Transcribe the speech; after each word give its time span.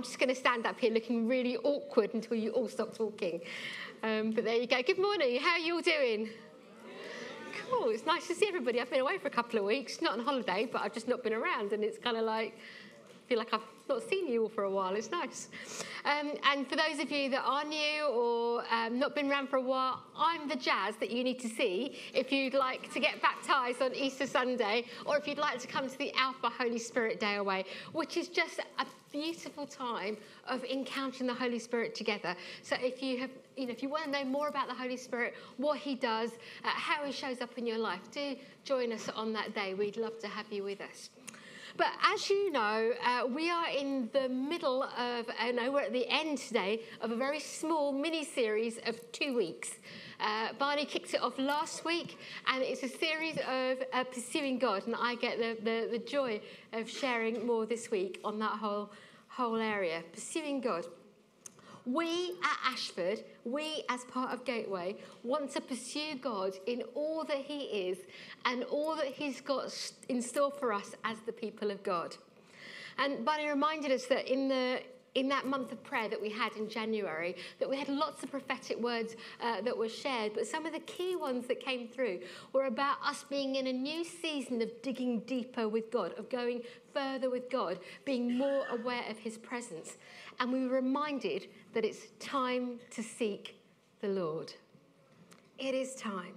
I'm 0.00 0.04
just 0.04 0.18
going 0.18 0.30
to 0.30 0.34
stand 0.34 0.64
up 0.64 0.80
here 0.80 0.90
looking 0.90 1.28
really 1.28 1.58
awkward 1.58 2.14
until 2.14 2.34
you 2.34 2.52
all 2.52 2.70
stop 2.70 2.96
talking. 2.96 3.42
Um, 4.02 4.30
but 4.30 4.44
there 4.44 4.54
you 4.56 4.66
go. 4.66 4.82
Good 4.82 4.98
morning. 4.98 5.38
How 5.38 5.50
are 5.50 5.58
you 5.58 5.74
all 5.74 5.82
doing? 5.82 6.30
Cool. 7.68 7.90
It's 7.90 8.06
nice 8.06 8.26
to 8.28 8.34
see 8.34 8.48
everybody. 8.48 8.80
I've 8.80 8.88
been 8.88 9.00
away 9.00 9.18
for 9.18 9.28
a 9.28 9.30
couple 9.30 9.58
of 9.58 9.66
weeks, 9.66 10.00
not 10.00 10.14
on 10.14 10.24
holiday, 10.24 10.66
but 10.72 10.80
I've 10.80 10.94
just 10.94 11.06
not 11.06 11.22
been 11.22 11.34
around, 11.34 11.74
and 11.74 11.84
it's 11.84 11.98
kind 11.98 12.16
of 12.16 12.24
like 12.24 12.56
feel 13.30 13.38
like 13.38 13.54
I've 13.54 13.60
not 13.88 14.02
seen 14.02 14.26
you 14.26 14.42
all 14.42 14.48
for 14.48 14.64
a 14.64 14.70
while. 14.70 14.96
It's 14.96 15.12
nice. 15.12 15.50
Um, 16.04 16.32
and 16.50 16.66
for 16.66 16.74
those 16.74 16.98
of 16.98 17.12
you 17.12 17.30
that 17.30 17.44
are 17.46 17.62
new 17.64 18.04
or 18.06 18.64
um, 18.72 18.98
not 18.98 19.14
been 19.14 19.30
around 19.30 19.48
for 19.48 19.54
a 19.54 19.62
while, 19.62 20.02
I'm 20.16 20.48
the 20.48 20.56
jazz 20.56 20.96
that 20.96 21.12
you 21.12 21.22
need 21.22 21.38
to 21.38 21.48
see 21.48 21.96
if 22.12 22.32
you'd 22.32 22.54
like 22.54 22.92
to 22.92 22.98
get 22.98 23.22
baptized 23.22 23.82
on 23.82 23.94
Easter 23.94 24.26
Sunday 24.26 24.84
or 25.06 25.16
if 25.16 25.28
you'd 25.28 25.38
like 25.38 25.60
to 25.60 25.68
come 25.68 25.88
to 25.88 25.96
the 25.96 26.12
Alpha 26.14 26.48
Holy 26.48 26.80
Spirit 26.80 27.20
Day 27.20 27.36
Away, 27.36 27.66
which 27.92 28.16
is 28.16 28.26
just 28.26 28.58
a 28.58 28.86
beautiful 29.12 29.64
time 29.64 30.16
of 30.48 30.64
encountering 30.64 31.28
the 31.28 31.34
Holy 31.34 31.60
Spirit 31.60 31.94
together. 31.94 32.34
So 32.62 32.74
if 32.80 33.00
you 33.00 33.18
have, 33.18 33.30
you 33.56 33.66
know, 33.66 33.72
if 33.72 33.80
you 33.80 33.90
want 33.90 34.06
to 34.06 34.10
know 34.10 34.24
more 34.24 34.48
about 34.48 34.66
the 34.66 34.74
Holy 34.74 34.96
Spirit, 34.96 35.34
what 35.56 35.78
He 35.78 35.94
does, 35.94 36.32
uh, 36.64 36.68
how 36.68 37.04
He 37.04 37.12
shows 37.12 37.40
up 37.40 37.56
in 37.58 37.64
your 37.64 37.78
life, 37.78 38.10
do 38.10 38.34
join 38.64 38.92
us 38.92 39.08
on 39.08 39.32
that 39.34 39.54
day. 39.54 39.74
We'd 39.74 39.96
love 39.96 40.18
to 40.18 40.26
have 40.26 40.46
you 40.50 40.64
with 40.64 40.80
us. 40.80 41.10
But 41.80 41.92
as 42.12 42.28
you 42.28 42.52
know, 42.52 42.92
uh, 43.02 43.26
we 43.26 43.48
are 43.48 43.70
in 43.70 44.10
the 44.12 44.28
middle 44.28 44.82
of, 44.82 45.26
uh, 45.30 45.50
no, 45.50 45.72
we're 45.72 45.80
at 45.80 45.94
the 45.94 46.06
end 46.10 46.36
today 46.36 46.82
of 47.00 47.10
a 47.10 47.16
very 47.16 47.40
small 47.40 47.90
mini 47.90 48.22
series 48.22 48.78
of 48.84 49.00
two 49.12 49.34
weeks. 49.34 49.78
Uh, 50.20 50.52
Barney 50.58 50.84
kicked 50.84 51.14
it 51.14 51.22
off 51.22 51.38
last 51.38 51.86
week, 51.86 52.18
and 52.48 52.62
it's 52.62 52.82
a 52.82 52.88
series 52.98 53.38
of 53.48 53.78
uh, 53.94 54.04
pursuing 54.04 54.58
God, 54.58 54.86
and 54.88 54.94
I 54.94 55.14
get 55.14 55.38
the, 55.38 55.56
the, 55.64 55.88
the 55.90 56.04
joy 56.04 56.42
of 56.74 56.86
sharing 56.86 57.46
more 57.46 57.64
this 57.64 57.90
week 57.90 58.20
on 58.26 58.38
that 58.40 58.58
whole, 58.58 58.90
whole 59.28 59.56
area. 59.56 60.02
Pursuing 60.12 60.60
God. 60.60 60.84
We 61.92 62.36
at 62.42 62.72
Ashford, 62.72 63.24
we 63.44 63.82
as 63.88 64.04
part 64.04 64.32
of 64.32 64.44
Gateway, 64.44 64.96
want 65.24 65.50
to 65.52 65.60
pursue 65.60 66.14
God 66.20 66.54
in 66.66 66.82
all 66.94 67.24
that 67.24 67.38
He 67.38 67.88
is 67.88 67.98
and 68.44 68.62
all 68.64 68.94
that 68.96 69.06
He's 69.06 69.40
got 69.40 69.74
in 70.08 70.22
store 70.22 70.52
for 70.52 70.72
us 70.72 70.94
as 71.04 71.18
the 71.26 71.32
people 71.32 71.70
of 71.70 71.82
God. 71.82 72.16
And 72.98 73.24
Barney 73.24 73.48
reminded 73.48 73.90
us 73.90 74.06
that 74.06 74.30
in 74.30 74.48
the 74.48 74.82
in 75.14 75.28
that 75.28 75.46
month 75.46 75.72
of 75.72 75.82
prayer 75.82 76.08
that 76.08 76.20
we 76.20 76.30
had 76.30 76.54
in 76.56 76.68
January, 76.68 77.36
that 77.58 77.68
we 77.68 77.76
had 77.76 77.88
lots 77.88 78.22
of 78.22 78.30
prophetic 78.30 78.80
words 78.80 79.16
uh, 79.42 79.60
that 79.62 79.76
were 79.76 79.88
shared, 79.88 80.32
but 80.34 80.46
some 80.46 80.66
of 80.66 80.72
the 80.72 80.80
key 80.80 81.16
ones 81.16 81.46
that 81.48 81.60
came 81.60 81.88
through 81.88 82.20
were 82.52 82.66
about 82.66 82.98
us 83.04 83.24
being 83.28 83.56
in 83.56 83.66
a 83.66 83.72
new 83.72 84.04
season 84.04 84.62
of 84.62 84.70
digging 84.82 85.20
deeper 85.20 85.68
with 85.68 85.90
God, 85.90 86.12
of 86.18 86.30
going 86.30 86.62
further 86.94 87.30
with 87.30 87.50
God, 87.50 87.78
being 88.04 88.38
more 88.38 88.64
aware 88.70 89.04
of 89.10 89.18
His 89.18 89.36
presence. 89.36 89.96
And 90.38 90.52
we 90.52 90.66
were 90.66 90.76
reminded 90.76 91.48
that 91.74 91.84
it's 91.84 92.06
time 92.18 92.78
to 92.90 93.02
seek 93.02 93.56
the 94.00 94.08
Lord. 94.08 94.52
It 95.58 95.74
is 95.74 95.94
time. 95.94 96.34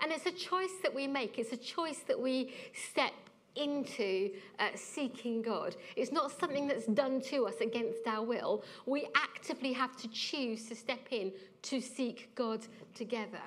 And 0.00 0.12
it's 0.12 0.26
a 0.26 0.32
choice 0.32 0.72
that 0.82 0.94
we 0.94 1.06
make, 1.06 1.38
it's 1.38 1.52
a 1.52 1.56
choice 1.56 1.98
that 2.06 2.18
we 2.18 2.54
step 2.72 3.12
into 3.56 4.30
uh, 4.58 4.68
seeking 4.74 5.42
God. 5.42 5.76
It's 5.96 6.12
not 6.12 6.38
something 6.38 6.66
that's 6.66 6.86
done 6.86 7.20
to 7.22 7.46
us 7.46 7.60
against 7.60 8.06
our 8.06 8.24
will. 8.24 8.64
We 8.86 9.08
actively 9.14 9.72
have 9.72 9.96
to 9.98 10.08
choose 10.08 10.66
to 10.68 10.74
step 10.74 11.06
in 11.10 11.32
to 11.62 11.80
seek 11.80 12.34
God 12.34 12.60
together. 12.94 13.42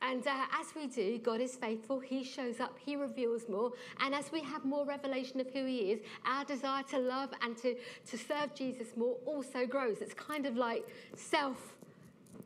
And 0.00 0.24
uh, 0.26 0.44
as 0.60 0.74
we 0.76 0.86
do, 0.86 1.18
God 1.18 1.40
is 1.40 1.56
faithful. 1.56 1.98
He 1.98 2.22
shows 2.22 2.60
up, 2.60 2.76
He 2.78 2.94
reveals 2.94 3.48
more. 3.48 3.72
And 4.00 4.14
as 4.14 4.30
we 4.30 4.40
have 4.42 4.64
more 4.64 4.84
revelation 4.84 5.40
of 5.40 5.50
who 5.52 5.64
He 5.66 5.92
is, 5.92 6.00
our 6.24 6.44
desire 6.44 6.84
to 6.90 6.98
love 6.98 7.30
and 7.42 7.56
to, 7.58 7.76
to 8.06 8.18
serve 8.18 8.54
Jesus 8.54 8.88
more 8.96 9.16
also 9.26 9.66
grows. 9.66 9.98
It's 10.00 10.14
kind 10.14 10.46
of 10.46 10.56
like 10.56 10.86
self, 11.16 11.74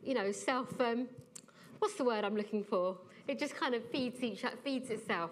you 0.03 0.15
know, 0.15 0.31
self, 0.31 0.79
um, 0.81 1.07
what's 1.77 1.93
the 1.93 2.03
word 2.03 2.23
I'm 2.23 2.35
looking 2.35 2.63
for? 2.63 2.97
It 3.27 3.37
just 3.37 3.55
kind 3.55 3.75
of 3.75 3.85
feeds 3.89 4.21
each 4.23 4.43
feeds 4.63 4.89
itself 4.89 5.31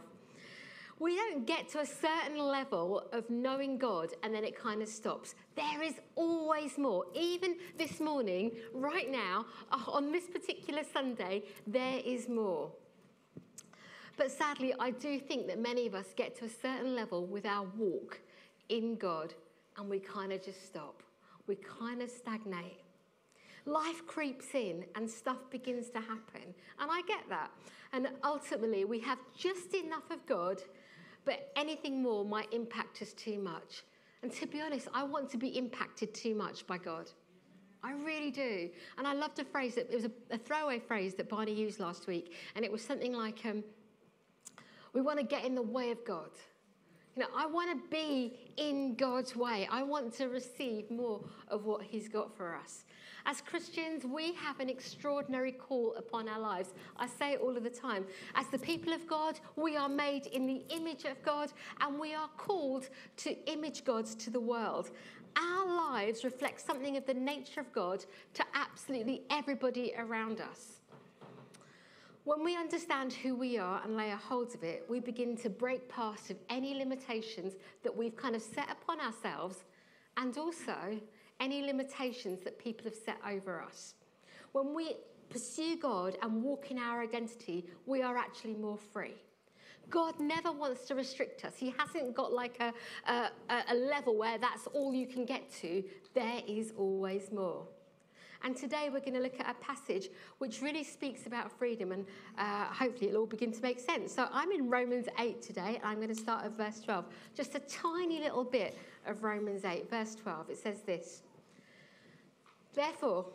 we 1.01 1.15
don't 1.15 1.47
get 1.47 1.67
to 1.67 1.79
a 1.79 1.85
certain 1.85 2.37
level 2.37 3.07
of 3.11 3.27
knowing 3.27 3.79
God 3.79 4.09
and 4.21 4.33
then 4.35 4.43
it 4.43 4.55
kind 4.55 4.83
of 4.83 4.87
stops. 4.87 5.33
There 5.55 5.81
is 5.81 5.95
always 6.15 6.77
more. 6.77 7.05
Even 7.15 7.55
this 7.75 7.99
morning, 7.99 8.51
right 8.71 9.11
now, 9.11 9.47
uh, 9.71 9.79
on 9.87 10.11
this 10.11 10.27
particular 10.27 10.83
Sunday, 10.93 11.41
there 11.65 11.99
is 12.05 12.29
more. 12.29 12.71
But 14.15 14.29
sadly, 14.29 14.75
I 14.79 14.91
do 14.91 15.19
think 15.19 15.47
that 15.47 15.57
many 15.57 15.87
of 15.87 15.95
us 15.95 16.05
get 16.15 16.37
to 16.37 16.45
a 16.45 16.49
certain 16.49 16.95
level 16.95 17.25
with 17.25 17.47
our 17.47 17.65
walk 17.79 18.21
in 18.69 18.95
God 18.95 19.33
and 19.77 19.89
we 19.89 19.97
kind 19.97 20.31
of 20.31 20.45
just 20.45 20.67
stop. 20.67 21.01
We 21.47 21.55
kind 21.55 22.03
of 22.03 22.11
stagnate. 22.11 22.77
Life 23.65 24.05
creeps 24.05 24.53
in 24.53 24.85
and 24.93 25.09
stuff 25.09 25.49
begins 25.49 25.89
to 25.91 25.99
happen. 25.99 26.53
And 26.79 26.91
I 26.91 27.01
get 27.07 27.27
that. 27.29 27.49
And 27.91 28.07
ultimately, 28.23 28.85
we 28.85 28.99
have 28.99 29.17
just 29.35 29.73
enough 29.73 30.11
of 30.11 30.23
God 30.27 30.61
but 31.25 31.51
anything 31.55 32.01
more 32.01 32.25
might 32.25 32.51
impact 32.53 33.01
us 33.01 33.13
too 33.13 33.39
much. 33.39 33.83
And 34.23 34.31
to 34.33 34.45
be 34.45 34.61
honest, 34.61 34.87
I 34.93 35.03
want 35.03 35.29
to 35.31 35.37
be 35.37 35.57
impacted 35.57 36.13
too 36.13 36.35
much 36.35 36.67
by 36.67 36.77
God. 36.77 37.09
I 37.83 37.93
really 37.93 38.29
do. 38.29 38.69
And 38.97 39.07
I 39.07 39.13
loved 39.13 39.39
a 39.39 39.43
phrase 39.43 39.75
that 39.75 39.89
it 39.91 39.95
was 39.95 40.05
a, 40.05 40.11
a 40.29 40.37
throwaway 40.37 40.79
phrase 40.79 41.15
that 41.15 41.29
Barney 41.29 41.53
used 41.53 41.79
last 41.79 42.07
week, 42.07 42.33
and 42.55 42.63
it 42.63 42.71
was 42.71 42.83
something 42.83 43.13
like, 43.13 43.43
um, 43.45 43.63
"We 44.93 45.01
want 45.01 45.17
to 45.17 45.25
get 45.25 45.45
in 45.45 45.55
the 45.55 45.61
way 45.63 45.89
of 45.89 46.05
God." 46.05 46.29
You 47.15 47.23
know, 47.23 47.29
I 47.35 47.45
want 47.45 47.71
to 47.71 47.89
be 47.89 48.39
in 48.55 48.95
God's 48.95 49.35
way. 49.35 49.67
I 49.69 49.83
want 49.83 50.13
to 50.15 50.27
receive 50.27 50.89
more 50.89 51.21
of 51.49 51.65
what 51.65 51.83
He's 51.83 52.07
got 52.07 52.35
for 52.35 52.55
us. 52.55 52.85
As 53.25 53.41
Christians, 53.41 54.05
we 54.05 54.33
have 54.33 54.59
an 54.59 54.69
extraordinary 54.69 55.51
call 55.51 55.93
upon 55.95 56.29
our 56.29 56.39
lives. 56.39 56.73
I 56.97 57.07
say 57.07 57.33
it 57.33 57.41
all 57.41 57.55
of 57.55 57.63
the 57.63 57.69
time. 57.69 58.05
As 58.35 58.47
the 58.47 58.57
people 58.57 58.93
of 58.93 59.05
God, 59.07 59.39
we 59.55 59.75
are 59.75 59.89
made 59.89 60.27
in 60.27 60.47
the 60.47 60.63
image 60.69 61.03
of 61.03 61.21
God 61.23 61.51
and 61.81 61.99
we 61.99 62.15
are 62.15 62.29
called 62.37 62.89
to 63.17 63.51
image 63.51 63.83
God 63.83 64.05
to 64.05 64.29
the 64.29 64.39
world. 64.39 64.91
Our 65.35 65.65
lives 65.67 66.23
reflect 66.23 66.61
something 66.61 66.97
of 66.97 67.05
the 67.05 67.13
nature 67.13 67.59
of 67.59 67.71
God 67.73 68.05
to 68.33 68.43
absolutely 68.53 69.23
everybody 69.29 69.93
around 69.97 70.41
us. 70.41 70.80
When 72.23 72.43
we 72.43 72.55
understand 72.55 73.13
who 73.13 73.35
we 73.35 73.57
are 73.57 73.81
and 73.83 73.97
lay 73.97 74.11
a 74.11 74.15
hold 74.15 74.53
of 74.53 74.63
it, 74.63 74.85
we 74.87 74.99
begin 74.99 75.35
to 75.37 75.49
break 75.49 75.89
past 75.89 76.29
of 76.29 76.37
any 76.49 76.75
limitations 76.75 77.53
that 77.83 77.95
we've 77.95 78.15
kind 78.15 78.35
of 78.35 78.43
set 78.43 78.69
upon 78.69 79.01
ourselves 79.01 79.63
and 80.17 80.37
also 80.37 80.99
any 81.39 81.63
limitations 81.63 82.41
that 82.41 82.59
people 82.59 82.83
have 82.83 82.93
set 82.93 83.17
over 83.27 83.59
us. 83.59 83.95
When 84.51 84.75
we 84.75 84.97
pursue 85.31 85.77
God 85.77 86.15
and 86.21 86.43
walk 86.43 86.69
in 86.69 86.77
our 86.77 87.01
identity, 87.01 87.65
we 87.87 88.03
are 88.03 88.15
actually 88.17 88.53
more 88.53 88.77
free. 88.77 89.15
God 89.89 90.19
never 90.19 90.51
wants 90.51 90.85
to 90.85 90.95
restrict 90.95 91.43
us. 91.43 91.53
He 91.57 91.73
hasn't 91.75 92.13
got 92.13 92.31
like 92.31 92.59
a, 92.59 92.71
a, 93.11 93.29
a, 93.69 93.75
level 93.75 94.15
where 94.15 94.37
that's 94.37 94.67
all 94.67 94.93
you 94.93 95.07
can 95.07 95.25
get 95.25 95.51
to. 95.61 95.83
There 96.13 96.41
is 96.47 96.71
always 96.77 97.31
more. 97.31 97.65
And 98.43 98.55
today 98.55 98.89
we're 98.91 99.01
going 99.01 99.13
to 99.13 99.19
look 99.19 99.39
at 99.39 99.49
a 99.49 99.53
passage 99.63 100.09
which 100.39 100.61
really 100.61 100.83
speaks 100.83 101.27
about 101.27 101.51
freedom, 101.51 101.91
and 101.91 102.05
uh, 102.37 102.65
hopefully 102.65 103.09
it'll 103.09 103.21
all 103.21 103.27
begin 103.27 103.51
to 103.51 103.61
make 103.61 103.79
sense. 103.79 104.13
So 104.13 104.27
I'm 104.31 104.51
in 104.51 104.69
Romans 104.69 105.07
8 105.19 105.41
today, 105.41 105.75
and 105.75 105.85
I'm 105.85 105.97
going 105.97 106.09
to 106.09 106.15
start 106.15 106.45
at 106.45 106.57
verse 106.57 106.79
12. 106.81 107.05
Just 107.35 107.53
a 107.53 107.59
tiny 107.59 108.19
little 108.19 108.43
bit 108.43 108.77
of 109.05 109.23
Romans 109.23 109.63
8, 109.63 109.89
verse 109.89 110.15
12. 110.15 110.49
It 110.49 110.57
says 110.57 110.81
this 110.81 111.21
Therefore, 112.73 113.27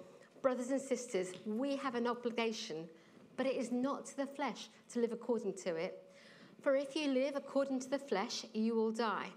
brothers 0.43 0.71
and 0.71 0.81
sisters, 0.81 1.29
we 1.45 1.77
have 1.77 1.95
an 1.95 2.09
obligation, 2.09 2.89
but 3.37 3.47
it 3.47 3.55
is 3.55 3.71
not 3.71 4.07
to 4.07 4.17
the 4.17 4.27
flesh 4.27 4.69
to 4.93 5.01
live 5.01 5.13
according 5.13 5.53
to 5.55 5.77
it. 5.77 6.03
For 6.61 6.75
if 6.75 6.97
you 6.97 7.09
live 7.09 7.37
according 7.37 7.79
to 7.81 7.91
the 7.91 7.99
flesh, 7.99 8.45
you 8.53 8.75
will 8.75 8.91
die. 8.91 9.29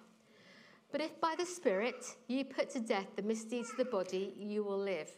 But 0.92 1.02
if 1.02 1.22
by 1.22 1.36
the 1.38 1.46
Spirit 1.46 2.16
you 2.28 2.44
put 2.44 2.72
to 2.72 2.80
death 2.80 3.06
the 3.16 3.22
misdeeds 3.22 3.70
of 3.70 3.78
the 3.78 3.86
body, 3.86 4.34
you 4.36 4.64
will 4.64 4.80
live. 4.80 5.12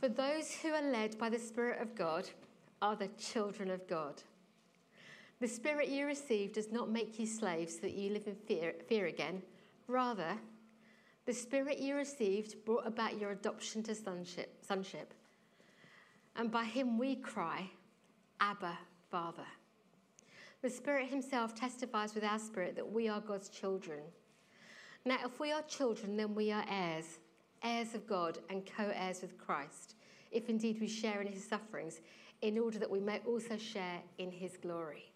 For 0.00 0.08
those 0.08 0.52
who 0.52 0.72
are 0.72 0.82
led 0.82 1.18
by 1.18 1.30
the 1.30 1.38
Spirit 1.38 1.80
of 1.80 1.94
God 1.94 2.28
are 2.82 2.96
the 2.96 3.08
children 3.18 3.70
of 3.70 3.88
God. 3.88 4.22
The 5.40 5.48
Spirit 5.48 5.88
you 5.88 6.06
received 6.06 6.54
does 6.54 6.70
not 6.70 6.90
make 6.90 7.18
you 7.18 7.26
slaves 7.26 7.74
so 7.74 7.80
that 7.82 7.94
you 7.94 8.12
live 8.12 8.26
in 8.26 8.34
fear, 8.34 8.74
fear 8.88 9.06
again. 9.06 9.42
Rather, 9.88 10.36
the 11.24 11.32
Spirit 11.32 11.78
you 11.78 11.96
received 11.96 12.64
brought 12.64 12.86
about 12.86 13.18
your 13.18 13.30
adoption 13.30 13.82
to 13.84 13.94
sonship, 13.94 14.64
sonship. 14.66 15.12
And 16.36 16.50
by 16.50 16.64
him 16.64 16.98
we 16.98 17.16
cry, 17.16 17.70
Abba, 18.40 18.78
Father. 19.10 19.46
The 20.62 20.70
Spirit 20.70 21.08
Himself 21.08 21.54
testifies 21.54 22.14
with 22.14 22.24
our 22.24 22.38
spirit 22.38 22.76
that 22.76 22.92
we 22.92 23.08
are 23.08 23.20
God's 23.20 23.48
children. 23.48 24.00
Now, 25.04 25.18
if 25.24 25.38
we 25.38 25.52
are 25.52 25.62
children, 25.62 26.16
then 26.16 26.34
we 26.34 26.50
are 26.50 26.64
heirs, 26.68 27.18
heirs 27.62 27.94
of 27.94 28.06
God 28.06 28.38
and 28.50 28.64
co 28.66 28.90
heirs 28.94 29.22
with 29.22 29.38
Christ, 29.38 29.94
if 30.30 30.48
indeed 30.48 30.80
we 30.80 30.88
share 30.88 31.20
in 31.20 31.26
His 31.26 31.44
sufferings, 31.44 32.00
in 32.42 32.58
order 32.58 32.78
that 32.78 32.90
we 32.90 33.00
may 33.00 33.20
also 33.26 33.56
share 33.56 34.00
in 34.18 34.30
His 34.30 34.56
glory. 34.56 35.12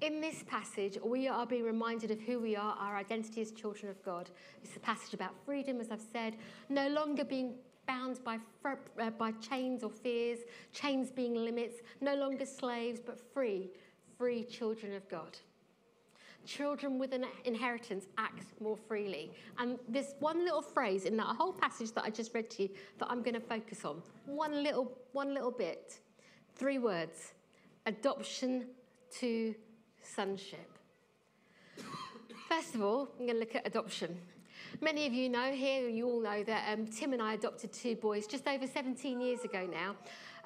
In 0.00 0.20
this 0.20 0.44
passage, 0.44 0.96
we 1.04 1.26
are 1.26 1.44
being 1.44 1.64
reminded 1.64 2.12
of 2.12 2.20
who 2.20 2.38
we 2.38 2.54
are, 2.54 2.76
our 2.78 2.96
identity 2.96 3.40
as 3.40 3.50
children 3.50 3.90
of 3.90 4.00
God. 4.04 4.30
It's 4.62 4.76
a 4.76 4.80
passage 4.80 5.12
about 5.12 5.34
freedom, 5.44 5.80
as 5.80 5.90
I've 5.90 6.00
said, 6.00 6.36
no 6.68 6.88
longer 6.88 7.24
being 7.24 7.54
bound 7.88 8.22
by, 8.22 8.38
uh, 8.64 9.10
by 9.18 9.32
chains 9.32 9.82
or 9.82 9.90
fears, 9.90 10.38
chains 10.72 11.10
being 11.10 11.34
limits, 11.34 11.78
no 12.00 12.14
longer 12.14 12.46
slaves, 12.46 13.00
but 13.04 13.18
free, 13.32 13.70
free 14.16 14.44
children 14.44 14.94
of 14.94 15.08
God. 15.08 15.36
Children 16.48 16.98
with 16.98 17.12
an 17.12 17.26
inheritance 17.44 18.06
act 18.16 18.46
more 18.58 18.78
freely. 18.88 19.30
And 19.58 19.78
this 19.86 20.14
one 20.18 20.42
little 20.46 20.62
phrase 20.62 21.04
in 21.04 21.14
that 21.18 21.36
whole 21.36 21.52
passage 21.52 21.92
that 21.92 22.04
I 22.04 22.10
just 22.10 22.34
read 22.34 22.48
to 22.52 22.62
you 22.62 22.70
that 22.98 23.06
I'm 23.10 23.20
going 23.22 23.34
to 23.34 23.40
focus 23.40 23.84
on. 23.84 24.00
One 24.24 24.62
little, 24.62 24.90
one 25.12 25.34
little 25.34 25.50
bit. 25.50 25.98
Three 26.54 26.78
words 26.78 27.34
adoption 27.84 28.64
to 29.18 29.54
sonship. 30.02 30.78
First 32.48 32.74
of 32.74 32.82
all, 32.82 33.10
I'm 33.20 33.26
going 33.26 33.34
to 33.34 33.40
look 33.40 33.54
at 33.54 33.66
adoption. 33.66 34.16
Many 34.80 35.06
of 35.06 35.12
you 35.12 35.28
know 35.28 35.52
here, 35.52 35.86
you 35.86 36.06
all 36.08 36.22
know 36.22 36.42
that 36.44 36.72
um, 36.72 36.86
Tim 36.86 37.12
and 37.12 37.20
I 37.20 37.34
adopted 37.34 37.74
two 37.74 37.94
boys 37.96 38.26
just 38.26 38.48
over 38.48 38.66
17 38.66 39.20
years 39.20 39.44
ago 39.44 39.68
now. 39.70 39.96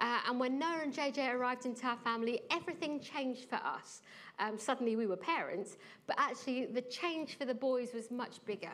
Uh, 0.00 0.18
and 0.28 0.40
when 0.40 0.58
Noah 0.58 0.80
and 0.82 0.92
JJ 0.92 1.32
arrived 1.32 1.64
into 1.64 1.86
our 1.86 1.96
family, 1.98 2.40
everything 2.50 2.98
changed 2.98 3.48
for 3.48 3.56
us. 3.56 4.02
Um, 4.38 4.58
suddenly 4.58 4.96
we 4.96 5.06
were 5.06 5.16
parents, 5.16 5.76
but 6.06 6.16
actually 6.18 6.66
the 6.66 6.82
change 6.82 7.38
for 7.38 7.44
the 7.44 7.54
boys 7.54 7.92
was 7.94 8.10
much 8.10 8.44
bigger. 8.44 8.72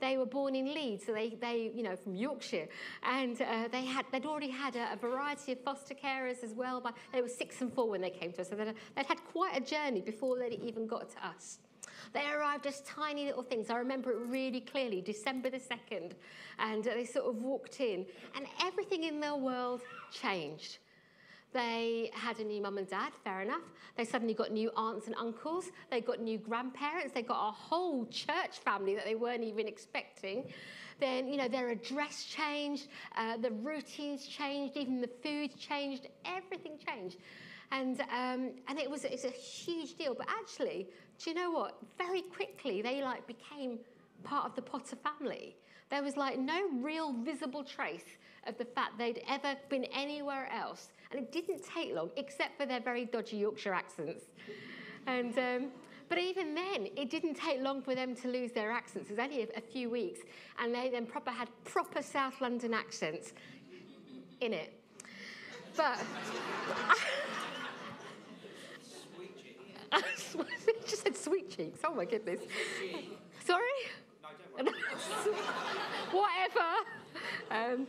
They 0.00 0.16
were 0.16 0.26
born 0.26 0.54
in 0.54 0.74
Leeds, 0.74 1.06
so 1.06 1.12
they, 1.12 1.30
they 1.40 1.70
you 1.74 1.82
know, 1.82 1.96
from 1.96 2.14
Yorkshire, 2.14 2.68
and 3.02 3.40
uh, 3.40 3.68
they 3.70 3.84
had, 3.84 4.04
they'd 4.10 4.26
already 4.26 4.50
had 4.50 4.76
a, 4.76 4.92
a, 4.92 4.96
variety 4.96 5.52
of 5.52 5.60
foster 5.60 5.94
carers 5.94 6.42
as 6.42 6.52
well. 6.52 6.80
But 6.80 6.94
they 7.12 7.22
were 7.22 7.28
six 7.28 7.60
and 7.60 7.72
four 7.72 7.88
when 7.88 8.00
they 8.00 8.10
came 8.10 8.32
to 8.32 8.42
us, 8.42 8.48
so 8.48 8.56
they'd, 8.56 8.74
they'd 8.96 9.06
had 9.06 9.24
quite 9.24 9.56
a 9.56 9.60
journey 9.60 10.00
before 10.00 10.38
they 10.38 10.58
even 10.62 10.86
got 10.86 11.08
to 11.10 11.26
us. 11.26 11.58
They 12.12 12.26
arrived 12.26 12.66
as 12.66 12.80
tiny 12.82 13.26
little 13.26 13.42
things. 13.42 13.70
I 13.70 13.76
remember 13.76 14.10
it 14.10 14.18
really 14.26 14.60
clearly, 14.60 15.00
December 15.00 15.50
the 15.50 15.60
2nd, 15.60 16.12
and 16.58 16.84
they 16.84 17.04
sort 17.04 17.26
of 17.26 17.36
walked 17.36 17.80
in, 17.80 18.06
and 18.34 18.46
everything 18.62 19.04
in 19.04 19.20
their 19.20 19.36
world 19.36 19.82
changed. 20.10 20.78
They 21.52 22.10
had 22.14 22.38
a 22.40 22.44
new 22.44 22.62
mum 22.62 22.78
and 22.78 22.88
dad, 22.88 23.12
fair 23.24 23.42
enough. 23.42 23.62
They 23.96 24.04
suddenly 24.04 24.34
got 24.34 24.52
new 24.52 24.70
aunts 24.76 25.06
and 25.06 25.14
uncles. 25.16 25.70
They 25.90 26.00
got 26.00 26.20
new 26.20 26.38
grandparents. 26.38 27.12
They 27.12 27.22
got 27.22 27.48
a 27.48 27.52
whole 27.52 28.06
church 28.06 28.58
family 28.64 28.94
that 28.94 29.04
they 29.04 29.14
weren't 29.14 29.44
even 29.44 29.68
expecting. 29.68 30.44
Then, 30.98 31.28
you 31.28 31.36
know, 31.36 31.48
their 31.48 31.70
address 31.70 32.24
changed, 32.24 32.88
uh, 33.16 33.36
the 33.36 33.50
routines 33.50 34.26
changed, 34.26 34.76
even 34.76 35.00
the 35.00 35.10
food 35.22 35.50
changed, 35.58 36.08
everything 36.24 36.78
changed. 36.86 37.18
And, 37.70 38.00
um, 38.02 38.52
and 38.68 38.78
it 38.78 38.90
was 38.90 39.04
it's 39.04 39.24
a 39.24 39.30
huge 39.30 39.96
deal. 39.96 40.14
But 40.14 40.28
actually, 40.28 40.88
do 41.18 41.30
you 41.30 41.36
know 41.36 41.50
what? 41.50 41.76
Very 41.98 42.22
quickly, 42.22 42.82
they 42.82 43.02
like 43.02 43.26
became 43.26 43.78
part 44.22 44.46
of 44.46 44.54
the 44.54 44.62
Potter 44.62 44.96
family. 44.96 45.56
There 45.90 46.02
was 46.02 46.16
like 46.16 46.38
no 46.38 46.68
real 46.80 47.12
visible 47.12 47.62
trace 47.62 48.04
of 48.46 48.58
the 48.58 48.64
fact 48.64 48.98
they'd 48.98 49.22
ever 49.28 49.56
been 49.68 49.84
anywhere 49.86 50.48
else. 50.52 50.88
And 51.10 51.20
it 51.20 51.32
didn't 51.32 51.62
take 51.64 51.94
long, 51.94 52.10
except 52.16 52.58
for 52.58 52.66
their 52.66 52.80
very 52.80 53.04
dodgy 53.04 53.36
Yorkshire 53.36 53.74
accents. 53.74 54.24
And, 55.06 55.38
um, 55.38 55.66
but 56.08 56.18
even 56.18 56.54
then, 56.54 56.88
it 56.96 57.10
didn't 57.10 57.34
take 57.34 57.60
long 57.60 57.82
for 57.82 57.94
them 57.94 58.14
to 58.16 58.28
lose 58.28 58.52
their 58.52 58.70
accents. 58.70 59.10
It 59.10 59.16
was 59.16 59.24
only 59.24 59.42
a, 59.42 59.60
few 59.60 59.90
weeks. 59.90 60.20
And 60.58 60.74
they 60.74 60.88
then 60.88 61.06
proper 61.06 61.30
had 61.30 61.48
proper 61.64 62.02
South 62.02 62.40
London 62.40 62.74
accents 62.74 63.32
in 64.40 64.52
it. 64.52 64.72
But. 65.76 65.98
just 70.86 71.02
said 71.02 71.16
sweet 71.16 71.50
cheeks. 71.50 71.80
Oh 71.84 71.94
my 71.94 72.04
goodness. 72.04 72.40
Sorry? 73.44 73.62
No, 74.62 74.72
Whatever. 76.12 76.68
Um, 77.52 77.86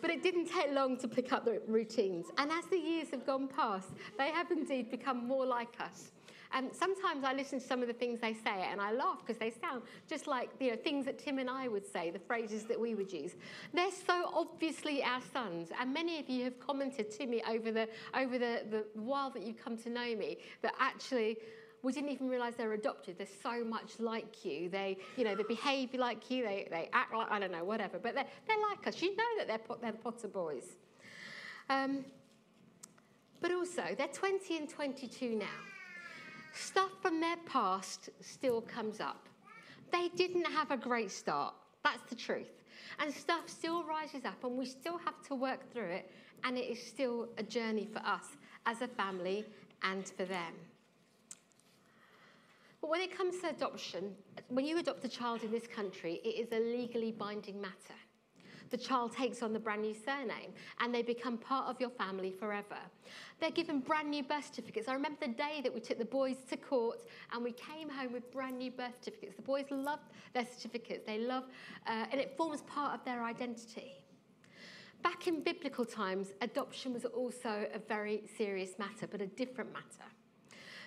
but 0.00 0.10
it 0.10 0.22
didn't 0.22 0.46
take 0.46 0.72
long 0.72 0.98
to 0.98 1.08
pick 1.08 1.32
up 1.32 1.44
the 1.44 1.62
routines. 1.68 2.26
And 2.36 2.50
as 2.50 2.64
the 2.66 2.78
years 2.78 3.08
have 3.10 3.24
gone 3.24 3.46
past, 3.46 3.90
they 4.18 4.30
have 4.30 4.50
indeed 4.50 4.90
become 4.90 5.26
more 5.26 5.46
like 5.46 5.80
us. 5.80 6.10
And 6.52 6.70
sometimes 6.72 7.24
I 7.24 7.32
listen 7.32 7.58
to 7.58 7.66
some 7.66 7.82
of 7.82 7.88
the 7.88 7.94
things 7.94 8.20
they 8.20 8.32
say 8.32 8.66
and 8.70 8.80
I 8.80 8.92
laugh 8.92 9.18
because 9.26 9.38
they 9.38 9.50
sound 9.50 9.82
just 10.08 10.28
like 10.28 10.50
you 10.60 10.70
know, 10.70 10.76
things 10.76 11.04
that 11.06 11.18
Tim 11.18 11.38
and 11.40 11.50
I 11.50 11.66
would 11.66 11.84
say, 11.84 12.10
the 12.10 12.20
phrases 12.20 12.64
that 12.64 12.78
we 12.78 12.94
would 12.94 13.12
use. 13.12 13.34
They're 13.72 13.90
so 13.90 14.30
obviously 14.32 15.02
our 15.02 15.20
sons. 15.32 15.70
And 15.80 15.92
many 15.92 16.20
of 16.20 16.28
you 16.28 16.44
have 16.44 16.60
commented 16.60 17.10
to 17.10 17.26
me 17.26 17.42
over 17.48 17.72
the, 17.72 17.88
over 18.14 18.38
the, 18.38 18.62
the 18.70 18.84
while 18.94 19.30
that 19.30 19.42
you've 19.42 19.62
come 19.62 19.76
to 19.78 19.90
know 19.90 20.14
me 20.14 20.38
that 20.62 20.74
actually 20.78 21.38
we 21.84 21.92
didn't 21.92 22.10
even 22.10 22.28
realize 22.28 22.54
they're 22.56 22.72
adopted. 22.72 23.18
They're 23.18 23.26
so 23.42 23.62
much 23.62 24.00
like 24.00 24.44
you. 24.44 24.70
They, 24.70 24.96
you 25.16 25.24
know, 25.24 25.34
they 25.36 25.42
behave 25.42 25.92
like 25.94 26.30
you. 26.30 26.42
They, 26.42 26.66
they 26.70 26.88
act 26.94 27.12
like, 27.12 27.30
I 27.30 27.38
don't 27.38 27.52
know, 27.52 27.62
whatever. 27.62 27.98
But 27.98 28.14
they're, 28.14 28.26
they're 28.48 28.70
like 28.70 28.86
us. 28.86 29.02
You 29.02 29.14
know 29.14 29.24
that 29.38 29.46
they're, 29.46 29.76
they're 29.82 29.92
the 29.92 29.98
Potter 29.98 30.28
boys. 30.28 30.64
Um, 31.68 32.04
but 33.40 33.52
also, 33.52 33.82
they're 33.98 34.08
20 34.08 34.56
and 34.56 34.68
22 34.68 35.36
now. 35.36 35.46
Stuff 36.54 36.90
from 37.02 37.20
their 37.20 37.36
past 37.46 38.08
still 38.22 38.62
comes 38.62 39.00
up. 39.00 39.28
They 39.92 40.08
didn't 40.16 40.46
have 40.46 40.70
a 40.70 40.78
great 40.78 41.10
start. 41.10 41.54
That's 41.82 42.02
the 42.08 42.14
truth. 42.14 42.48
And 42.98 43.12
stuff 43.12 43.42
still 43.46 43.84
rises 43.84 44.24
up, 44.24 44.42
and 44.42 44.56
we 44.56 44.64
still 44.64 44.96
have 44.98 45.22
to 45.28 45.34
work 45.34 45.70
through 45.72 45.90
it. 45.90 46.10
And 46.44 46.56
it 46.56 46.62
is 46.62 46.82
still 46.82 47.28
a 47.36 47.42
journey 47.42 47.86
for 47.92 47.98
us 47.98 48.24
as 48.64 48.80
a 48.80 48.88
family 48.88 49.44
and 49.82 50.06
for 50.08 50.24
them. 50.24 50.54
But 52.84 52.90
when 52.90 53.00
it 53.00 53.16
comes 53.16 53.40
to 53.40 53.48
adoption, 53.48 54.14
when 54.48 54.66
you 54.66 54.76
adopt 54.76 55.02
a 55.06 55.08
child 55.08 55.42
in 55.42 55.50
this 55.50 55.66
country, 55.66 56.20
it 56.22 56.28
is 56.28 56.52
a 56.52 56.60
legally 56.60 57.12
binding 57.12 57.58
matter. 57.58 57.98
The 58.68 58.76
child 58.76 59.16
takes 59.16 59.42
on 59.42 59.54
the 59.54 59.58
brand 59.58 59.80
new 59.80 59.94
surname 59.94 60.52
and 60.80 60.94
they 60.94 61.00
become 61.00 61.38
part 61.38 61.66
of 61.66 61.80
your 61.80 61.88
family 61.88 62.30
forever. 62.30 62.76
They're 63.40 63.50
given 63.52 63.80
brand 63.80 64.10
new 64.10 64.22
birth 64.22 64.50
certificates. 64.54 64.86
I 64.86 64.92
remember 64.92 65.16
the 65.22 65.32
day 65.32 65.62
that 65.62 65.72
we 65.72 65.80
took 65.80 65.96
the 65.96 66.04
boys 66.04 66.36
to 66.50 66.58
court 66.58 67.04
and 67.32 67.42
we 67.42 67.52
came 67.52 67.88
home 67.88 68.12
with 68.12 68.30
brand 68.30 68.58
new 68.58 68.70
birth 68.70 68.98
certificates. 69.02 69.36
The 69.36 69.42
boys 69.42 69.64
love 69.70 70.00
their 70.34 70.44
certificates, 70.44 71.06
they 71.06 71.20
love, 71.20 71.44
uh, 71.86 72.04
and 72.12 72.20
it 72.20 72.36
forms 72.36 72.60
part 72.66 72.92
of 73.00 73.02
their 73.06 73.24
identity. 73.24 73.94
Back 75.02 75.26
in 75.26 75.42
biblical 75.42 75.86
times, 75.86 76.34
adoption 76.42 76.92
was 76.92 77.06
also 77.06 77.66
a 77.72 77.78
very 77.78 78.24
serious 78.36 78.78
matter, 78.78 79.06
but 79.06 79.22
a 79.22 79.26
different 79.26 79.72
matter. 79.72 80.10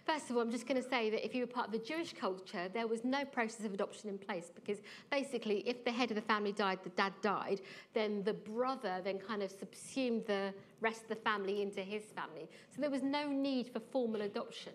First 0.07 0.29
of 0.29 0.37
all, 0.37 0.41
I'm 0.41 0.51
just 0.51 0.65
going 0.65 0.81
to 0.81 0.89
say 0.89 1.09
that 1.09 1.25
if 1.25 1.35
you 1.35 1.41
were 1.41 1.47
part 1.47 1.67
of 1.67 1.73
the 1.73 1.85
Jewish 1.85 2.13
culture, 2.13 2.69
there 2.73 2.87
was 2.87 3.03
no 3.03 3.25
process 3.25 3.65
of 3.65 3.73
adoption 3.73 4.09
in 4.09 4.17
place 4.17 4.49
because 4.55 4.77
basically, 5.11 5.67
if 5.67 5.83
the 5.83 5.91
head 5.91 6.11
of 6.11 6.15
the 6.15 6.21
family 6.21 6.53
died, 6.53 6.79
the 6.85 6.91
dad 6.91 7.11
died, 7.21 7.59
then 7.93 8.23
the 8.23 8.33
brother 8.33 9.01
then 9.03 9.19
kind 9.19 9.43
of 9.43 9.51
subsumed 9.51 10.25
the 10.25 10.53
rest 10.79 11.01
of 11.01 11.09
the 11.09 11.15
family 11.15 11.61
into 11.61 11.81
his 11.81 12.03
family. 12.15 12.47
So 12.73 12.79
there 12.79 12.89
was 12.89 13.03
no 13.03 13.27
need 13.27 13.67
for 13.67 13.81
formal 13.81 14.21
adoption. 14.21 14.71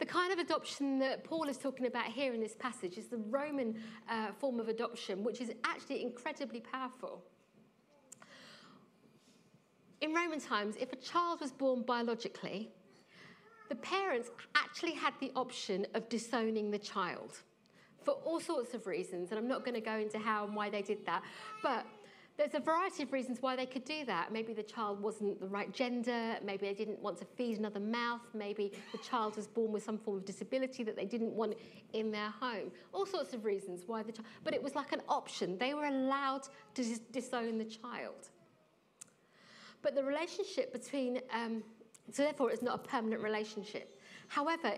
The 0.00 0.06
kind 0.06 0.32
of 0.32 0.40
adoption 0.40 0.98
that 0.98 1.22
Paul 1.22 1.44
is 1.44 1.58
talking 1.58 1.86
about 1.86 2.06
here 2.06 2.34
in 2.34 2.40
this 2.40 2.56
passage 2.58 2.98
is 2.98 3.06
the 3.06 3.18
Roman 3.18 3.76
uh, 4.10 4.32
form 4.40 4.58
of 4.58 4.66
adoption, 4.66 5.22
which 5.22 5.40
is 5.40 5.52
actually 5.62 6.02
incredibly 6.02 6.58
powerful. 6.58 7.22
In 10.00 10.12
Roman 10.12 10.40
times, 10.40 10.74
if 10.80 10.92
a 10.92 10.96
child 10.96 11.40
was 11.40 11.52
born 11.52 11.82
biologically, 11.82 12.72
the 13.68 13.76
parents 13.76 14.30
actually 14.54 14.92
had 14.92 15.14
the 15.20 15.32
option 15.34 15.86
of 15.94 16.08
disowning 16.08 16.70
the 16.70 16.78
child 16.78 17.38
for 18.02 18.12
all 18.24 18.40
sorts 18.40 18.72
of 18.72 18.86
reasons, 18.86 19.30
and 19.30 19.38
I'm 19.38 19.48
not 19.48 19.64
going 19.64 19.74
to 19.74 19.80
go 19.80 19.96
into 19.96 20.18
how 20.18 20.44
and 20.44 20.54
why 20.54 20.70
they 20.70 20.82
did 20.82 21.04
that, 21.06 21.22
but 21.62 21.84
there's 22.36 22.54
a 22.54 22.60
variety 22.60 23.02
of 23.02 23.12
reasons 23.12 23.38
why 23.40 23.56
they 23.56 23.64
could 23.64 23.84
do 23.84 24.04
that. 24.04 24.30
Maybe 24.30 24.52
the 24.52 24.62
child 24.62 25.00
wasn't 25.00 25.40
the 25.40 25.48
right 25.48 25.72
gender, 25.72 26.36
maybe 26.44 26.66
they 26.66 26.74
didn't 26.74 27.00
want 27.00 27.18
to 27.18 27.24
feed 27.24 27.58
another 27.58 27.80
mouth, 27.80 28.20
maybe 28.34 28.72
the 28.92 28.98
child 28.98 29.36
was 29.36 29.46
born 29.46 29.72
with 29.72 29.82
some 29.82 29.98
form 29.98 30.18
of 30.18 30.24
disability 30.24 30.84
that 30.84 30.96
they 30.96 31.06
didn't 31.06 31.32
want 31.32 31.54
in 31.94 32.10
their 32.10 32.28
home. 32.28 32.70
All 32.92 33.06
sorts 33.06 33.32
of 33.32 33.44
reasons 33.44 33.84
why 33.86 34.02
the 34.02 34.12
child, 34.12 34.26
but 34.44 34.54
it 34.54 34.62
was 34.62 34.74
like 34.74 34.92
an 34.92 35.02
option. 35.08 35.56
They 35.58 35.74
were 35.74 35.86
allowed 35.86 36.42
to 36.74 36.82
dis- 36.82 37.00
disown 37.10 37.58
the 37.58 37.64
child. 37.64 38.28
But 39.82 39.94
the 39.94 40.04
relationship 40.04 40.72
between 40.72 41.20
um, 41.32 41.62
so 42.12 42.22
therefore, 42.22 42.50
it's 42.50 42.62
not 42.62 42.76
a 42.76 42.88
permanent 42.88 43.22
relationship. 43.22 44.00
However, 44.28 44.74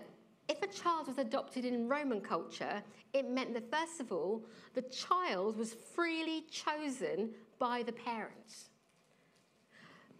if 0.47 0.61
a 0.63 0.67
child 0.67 1.07
was 1.07 1.19
adopted 1.19 1.63
in 1.63 1.87
Roman 1.87 2.21
culture, 2.21 2.81
it 3.13 3.29
meant 3.29 3.53
that, 3.53 3.71
first 3.71 3.99
of 3.99 4.11
all, 4.11 4.43
the 4.73 4.81
child 4.81 5.57
was 5.57 5.73
freely 5.73 6.45
chosen 6.49 7.29
by 7.59 7.83
the 7.83 7.91
parents. 7.91 8.69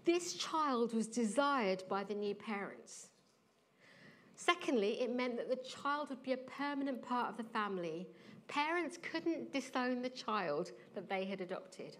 This 0.05 0.33
child 0.33 0.93
was 0.93 1.07
desired 1.07 1.83
by 1.89 2.03
the 2.03 2.13
new 2.13 2.35
parents. 2.35 3.09
Secondly, 4.35 5.01
it 5.01 5.13
meant 5.13 5.35
that 5.37 5.49
the 5.49 5.67
child 5.67 6.09
would 6.09 6.23
be 6.23 6.33
a 6.33 6.37
permanent 6.37 7.01
part 7.01 7.29
of 7.29 7.37
the 7.37 7.43
family. 7.43 8.07
Parents 8.47 8.97
couldn't 9.11 9.51
disown 9.51 10.01
the 10.01 10.09
child 10.09 10.71
that 10.95 11.09
they 11.09 11.25
had 11.25 11.41
adopted. 11.41 11.97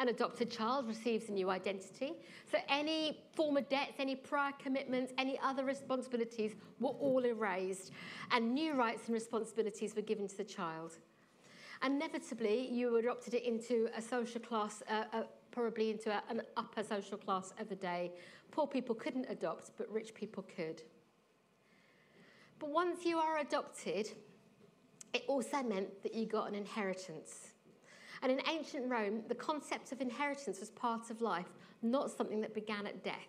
An 0.00 0.08
adopted 0.08 0.50
child 0.50 0.86
receives 0.86 1.28
a 1.28 1.32
new 1.32 1.50
identity. 1.50 2.12
So 2.50 2.58
any 2.68 3.24
former 3.34 3.62
debts, 3.62 3.94
any 3.98 4.14
prior 4.14 4.52
commitments, 4.62 5.12
any 5.18 5.38
other 5.42 5.64
responsibilities 5.64 6.54
were 6.78 6.90
all 6.90 7.24
erased, 7.24 7.90
and 8.30 8.54
new 8.54 8.74
rights 8.74 9.06
and 9.06 9.14
responsibilities 9.14 9.96
were 9.96 10.02
given 10.02 10.28
to 10.28 10.36
the 10.36 10.44
child. 10.44 10.98
Inevitably, 11.84 12.68
you 12.70 12.96
adopted 12.96 13.34
it 13.34 13.44
into 13.44 13.88
a 13.96 14.02
social 14.02 14.40
class, 14.40 14.82
uh, 14.88 15.04
uh, 15.12 15.22
probably 15.50 15.90
into 15.90 16.10
a, 16.10 16.22
an 16.28 16.42
upper 16.56 16.82
social 16.82 17.18
class 17.18 17.52
of 17.58 17.68
the 17.68 17.76
day. 17.76 18.12
Poor 18.50 18.66
people 18.66 18.94
couldn't 18.94 19.26
adopt, 19.28 19.72
but 19.76 19.90
rich 19.92 20.14
people 20.14 20.44
could. 20.56 20.82
But 22.58 22.70
once 22.70 23.04
you 23.04 23.18
are 23.18 23.38
adopted, 23.38 24.10
it 25.12 25.24
also 25.28 25.62
meant 25.62 26.02
that 26.02 26.14
you 26.14 26.26
got 26.26 26.48
an 26.48 26.54
inheritance. 26.54 27.48
And 28.22 28.32
in 28.32 28.40
ancient 28.48 28.90
Rome, 28.90 29.22
the 29.28 29.34
concept 29.34 29.92
of 29.92 30.00
inheritance 30.00 30.60
was 30.60 30.70
part 30.70 31.10
of 31.10 31.20
life, 31.20 31.46
not 31.82 32.10
something 32.10 32.40
that 32.40 32.54
began 32.54 32.86
at 32.86 33.04
death. 33.04 33.28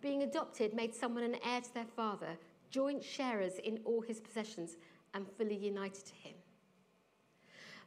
Being 0.00 0.22
adopted 0.22 0.74
made 0.74 0.94
someone 0.94 1.24
an 1.24 1.36
heir 1.44 1.60
to 1.60 1.74
their 1.74 1.86
father, 1.96 2.38
joint 2.70 3.02
sharers 3.02 3.54
in 3.64 3.80
all 3.84 4.00
his 4.00 4.20
possessions, 4.20 4.76
and 5.14 5.26
fully 5.36 5.56
united 5.56 6.04
to 6.04 6.14
him. 6.14 6.34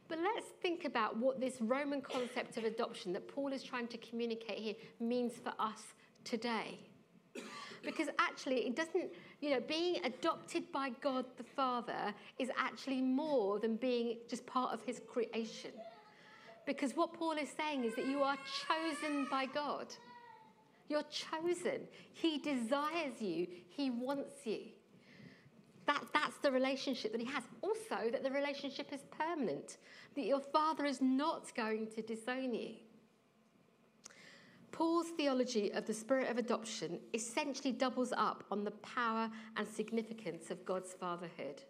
But 0.08 0.18
let's 0.18 0.48
think 0.60 0.84
about 0.84 1.16
what 1.16 1.40
this 1.40 1.60
Roman 1.60 2.02
concept 2.02 2.56
of 2.56 2.64
adoption 2.64 3.12
that 3.12 3.28
Paul 3.28 3.52
is 3.52 3.62
trying 3.62 3.86
to 3.88 3.98
communicate 3.98 4.58
here 4.58 4.74
means 4.98 5.34
for 5.34 5.52
us 5.60 5.82
today. 6.24 6.80
Because 7.82 8.08
actually, 8.18 8.66
it 8.66 8.74
doesn't, 8.74 9.12
you 9.40 9.50
know, 9.50 9.60
being 9.60 10.04
adopted 10.04 10.70
by 10.72 10.90
God 11.00 11.24
the 11.36 11.44
Father 11.44 12.12
is 12.38 12.50
actually 12.58 13.00
more 13.00 13.60
than 13.60 13.76
being 13.76 14.18
just 14.28 14.44
part 14.46 14.74
of 14.74 14.82
his 14.82 15.00
creation. 15.06 15.70
Because 16.70 16.94
what 16.94 17.12
Paul 17.12 17.32
is 17.32 17.48
saying 17.56 17.82
is 17.82 17.96
that 17.96 18.06
you 18.06 18.22
are 18.22 18.36
chosen 18.68 19.26
by 19.28 19.46
God. 19.46 19.88
You're 20.88 21.02
chosen. 21.02 21.80
He 22.12 22.38
desires 22.38 23.20
you, 23.20 23.48
He 23.70 23.90
wants 23.90 24.46
you. 24.46 24.60
That, 25.86 26.04
that's 26.14 26.36
the 26.36 26.52
relationship 26.52 27.10
that 27.10 27.20
He 27.20 27.26
has. 27.26 27.42
Also, 27.60 28.12
that 28.12 28.22
the 28.22 28.30
relationship 28.30 28.92
is 28.92 29.00
permanent, 29.18 29.78
that 30.14 30.24
your 30.24 30.38
Father 30.38 30.84
is 30.84 31.00
not 31.00 31.52
going 31.56 31.88
to 31.88 32.02
disown 32.02 32.54
you. 32.54 32.74
Paul's 34.70 35.08
theology 35.16 35.72
of 35.72 35.86
the 35.86 35.92
spirit 35.92 36.30
of 36.30 36.38
adoption 36.38 37.00
essentially 37.12 37.72
doubles 37.72 38.12
up 38.16 38.44
on 38.48 38.62
the 38.62 38.70
power 38.70 39.28
and 39.56 39.66
significance 39.66 40.52
of 40.52 40.64
God's 40.64 40.92
fatherhood. 40.92 41.64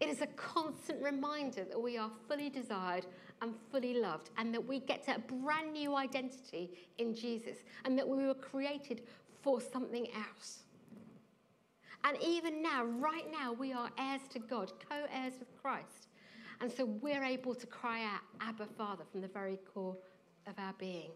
It 0.00 0.08
is 0.08 0.22
a 0.22 0.28
constant 0.28 1.02
reminder 1.02 1.64
that 1.64 1.80
we 1.80 1.98
are 1.98 2.10
fully 2.28 2.48
desired 2.48 3.04
and 3.42 3.54
fully 3.70 3.94
loved, 3.94 4.30
and 4.36 4.52
that 4.54 4.66
we 4.66 4.80
get 4.80 5.04
a 5.08 5.18
brand 5.18 5.72
new 5.72 5.96
identity 5.96 6.70
in 6.98 7.14
Jesus, 7.14 7.58
and 7.84 7.98
that 7.98 8.08
we 8.08 8.24
were 8.26 8.34
created 8.34 9.02
for 9.42 9.60
something 9.60 10.06
else. 10.14 10.64
And 12.04 12.16
even 12.22 12.62
now, 12.62 12.84
right 12.84 13.30
now, 13.30 13.52
we 13.52 13.72
are 13.72 13.90
heirs 13.98 14.22
to 14.30 14.38
God, 14.38 14.72
co 14.88 15.04
heirs 15.12 15.34
with 15.38 15.48
Christ. 15.60 16.08
And 16.60 16.70
so 16.70 16.84
we're 16.84 17.24
able 17.24 17.54
to 17.54 17.66
cry 17.66 18.04
out, 18.04 18.20
Abba, 18.40 18.66
Father, 18.76 19.04
from 19.10 19.20
the 19.20 19.28
very 19.28 19.58
core 19.72 19.96
of 20.46 20.54
our 20.58 20.74
being. 20.78 21.10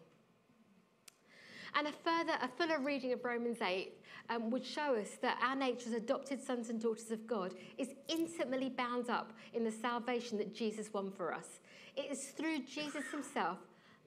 And 1.75 1.89
a 1.89 1.93
further, 1.93 2.35
a 2.43 2.49
fuller 2.49 2.79
reading 2.79 3.13
of 3.13 3.25
Romans 3.25 3.59
8 3.63 3.93
um, 4.29 4.51
would 4.51 4.65
show 4.65 4.95
us 4.95 5.17
that 5.23 5.39
our 5.43 5.57
nature 5.57 5.89
as 5.89 5.95
adopted 5.95 6.43
sons 6.43 6.69
and 6.69 6.81
daughters 6.81 7.11
of 7.11 7.27
God 7.27 7.55
is 7.79 7.89
intimately 8.09 8.69
bound 8.69 9.09
up 9.09 9.33
in 9.55 9.65
the 9.65 9.73
salvation 9.73 10.39
that 10.39 10.55
Jesus 10.55 10.93
won 10.93 11.11
for 11.11 11.33
us. 11.33 11.61
It 11.97 12.11
is 12.11 12.25
through 12.31 12.61
Jesus 12.61 13.05
himself, 13.11 13.59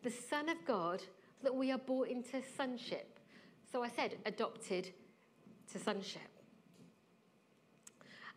the 0.03 0.11
Son 0.11 0.49
of 0.49 0.57
God, 0.65 1.01
that 1.43 1.53
we 1.53 1.71
are 1.71 1.77
brought 1.77 2.07
into 2.07 2.41
sonship. 2.57 3.19
So 3.71 3.83
I 3.83 3.89
said 3.89 4.15
adopted 4.25 4.89
to 5.71 5.79
sonship. 5.79 6.21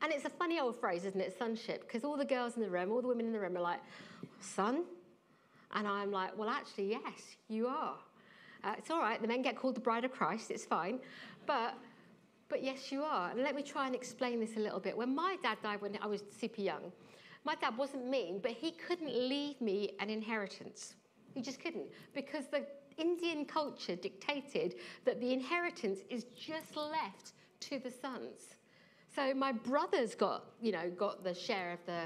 And 0.00 0.12
it's 0.12 0.24
a 0.24 0.30
funny 0.30 0.60
old 0.60 0.78
phrase, 0.78 1.04
isn't 1.04 1.20
it? 1.20 1.36
Sonship. 1.38 1.86
Because 1.86 2.04
all 2.04 2.16
the 2.16 2.24
girls 2.24 2.56
in 2.56 2.62
the 2.62 2.70
room, 2.70 2.92
all 2.92 3.02
the 3.02 3.08
women 3.08 3.26
in 3.26 3.32
the 3.32 3.40
room 3.40 3.56
are 3.56 3.62
like, 3.62 3.80
son? 4.40 4.84
And 5.74 5.86
I'm 5.86 6.12
like, 6.12 6.36
well, 6.38 6.48
actually, 6.48 6.90
yes, 6.90 7.36
you 7.48 7.66
are. 7.66 7.96
Uh, 8.64 8.74
it's 8.76 8.90
all 8.90 9.00
right, 9.00 9.20
the 9.20 9.28
men 9.28 9.42
get 9.42 9.56
called 9.56 9.76
the 9.76 9.80
bride 9.80 10.04
of 10.04 10.12
Christ, 10.12 10.50
it's 10.50 10.64
fine. 10.64 10.98
But, 11.46 11.74
but 12.48 12.62
yes, 12.62 12.90
you 12.90 13.02
are. 13.02 13.30
And 13.30 13.42
let 13.42 13.54
me 13.54 13.62
try 13.62 13.86
and 13.86 13.94
explain 13.94 14.40
this 14.40 14.56
a 14.56 14.60
little 14.60 14.80
bit. 14.80 14.96
When 14.96 15.14
my 15.14 15.36
dad 15.42 15.58
died 15.62 15.80
when 15.80 15.96
I 16.00 16.06
was 16.06 16.22
super 16.40 16.60
young, 16.60 16.92
my 17.44 17.54
dad 17.54 17.76
wasn't 17.76 18.06
mean, 18.06 18.40
but 18.42 18.52
he 18.52 18.72
couldn't 18.72 19.14
leave 19.14 19.60
me 19.60 19.92
an 20.00 20.10
inheritance. 20.10 20.94
He 21.34 21.40
just 21.40 21.60
couldn't. 21.60 21.86
Because 22.14 22.46
the 22.46 22.66
Indian 22.96 23.44
culture 23.44 23.96
dictated 23.96 24.74
that 25.04 25.20
the 25.20 25.32
inheritance 25.32 26.00
is 26.10 26.24
just 26.36 26.76
left 26.76 27.32
to 27.60 27.78
the 27.78 27.90
sons. 27.90 28.56
So 29.14 29.34
my 29.34 29.52
brothers 29.52 30.14
got, 30.14 30.44
you 30.60 30.72
know, 30.72 30.90
got 30.90 31.24
the 31.24 31.34
share 31.34 31.72
of 31.72 31.78
the, 31.86 32.02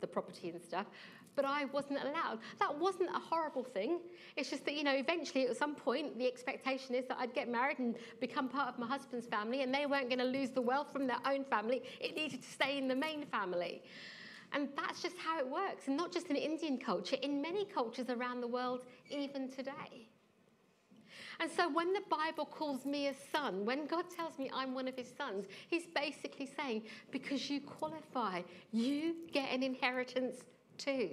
the 0.00 0.06
property 0.06 0.50
and 0.50 0.60
stuff, 0.60 0.86
but 1.34 1.44
I 1.44 1.64
wasn't 1.66 2.00
allowed. 2.02 2.40
That 2.60 2.76
wasn't 2.78 3.08
a 3.10 3.18
horrible 3.18 3.64
thing. 3.64 4.00
It's 4.36 4.50
just 4.50 4.64
that, 4.66 4.74
you 4.74 4.84
know, 4.84 4.94
eventually 4.94 5.46
at 5.46 5.56
some 5.56 5.74
point, 5.74 6.18
the 6.18 6.26
expectation 6.26 6.94
is 6.94 7.06
that 7.06 7.16
I'd 7.18 7.34
get 7.34 7.48
married 7.48 7.78
and 7.78 7.96
become 8.20 8.48
part 8.48 8.68
of 8.68 8.78
my 8.78 8.86
husband's 8.86 9.26
family, 9.26 9.62
and 9.62 9.74
they 9.74 9.86
weren't 9.86 10.08
going 10.08 10.18
to 10.18 10.24
lose 10.24 10.50
the 10.50 10.60
wealth 10.60 10.92
from 10.92 11.06
their 11.06 11.20
own 11.26 11.44
family. 11.44 11.82
It 12.00 12.14
needed 12.16 12.42
to 12.42 12.50
stay 12.50 12.76
in 12.76 12.86
the 12.86 12.94
main 12.94 13.24
family. 13.26 13.82
And 14.54 14.68
that's 14.76 15.00
just 15.00 15.16
how 15.16 15.38
it 15.38 15.48
works, 15.48 15.88
and 15.88 15.96
not 15.96 16.12
just 16.12 16.26
in 16.26 16.36
Indian 16.36 16.76
culture, 16.78 17.16
in 17.22 17.40
many 17.40 17.64
cultures 17.64 18.10
around 18.10 18.42
the 18.42 18.48
world, 18.48 18.80
even 19.10 19.48
today. 19.48 20.08
And 21.40 21.50
so 21.50 21.68
when 21.72 21.92
the 21.92 22.02
Bible 22.10 22.44
calls 22.44 22.84
me 22.84 23.08
a 23.08 23.14
son, 23.32 23.64
when 23.64 23.86
God 23.86 24.04
tells 24.14 24.38
me 24.38 24.50
I'm 24.54 24.74
one 24.74 24.86
of 24.88 24.94
his 24.94 25.12
sons, 25.16 25.46
he's 25.68 25.86
basically 25.86 26.48
saying, 26.56 26.82
because 27.10 27.48
you 27.48 27.60
qualify, 27.60 28.42
you 28.72 29.16
get 29.32 29.50
an 29.50 29.62
inheritance 29.62 30.36
too. 30.78 31.10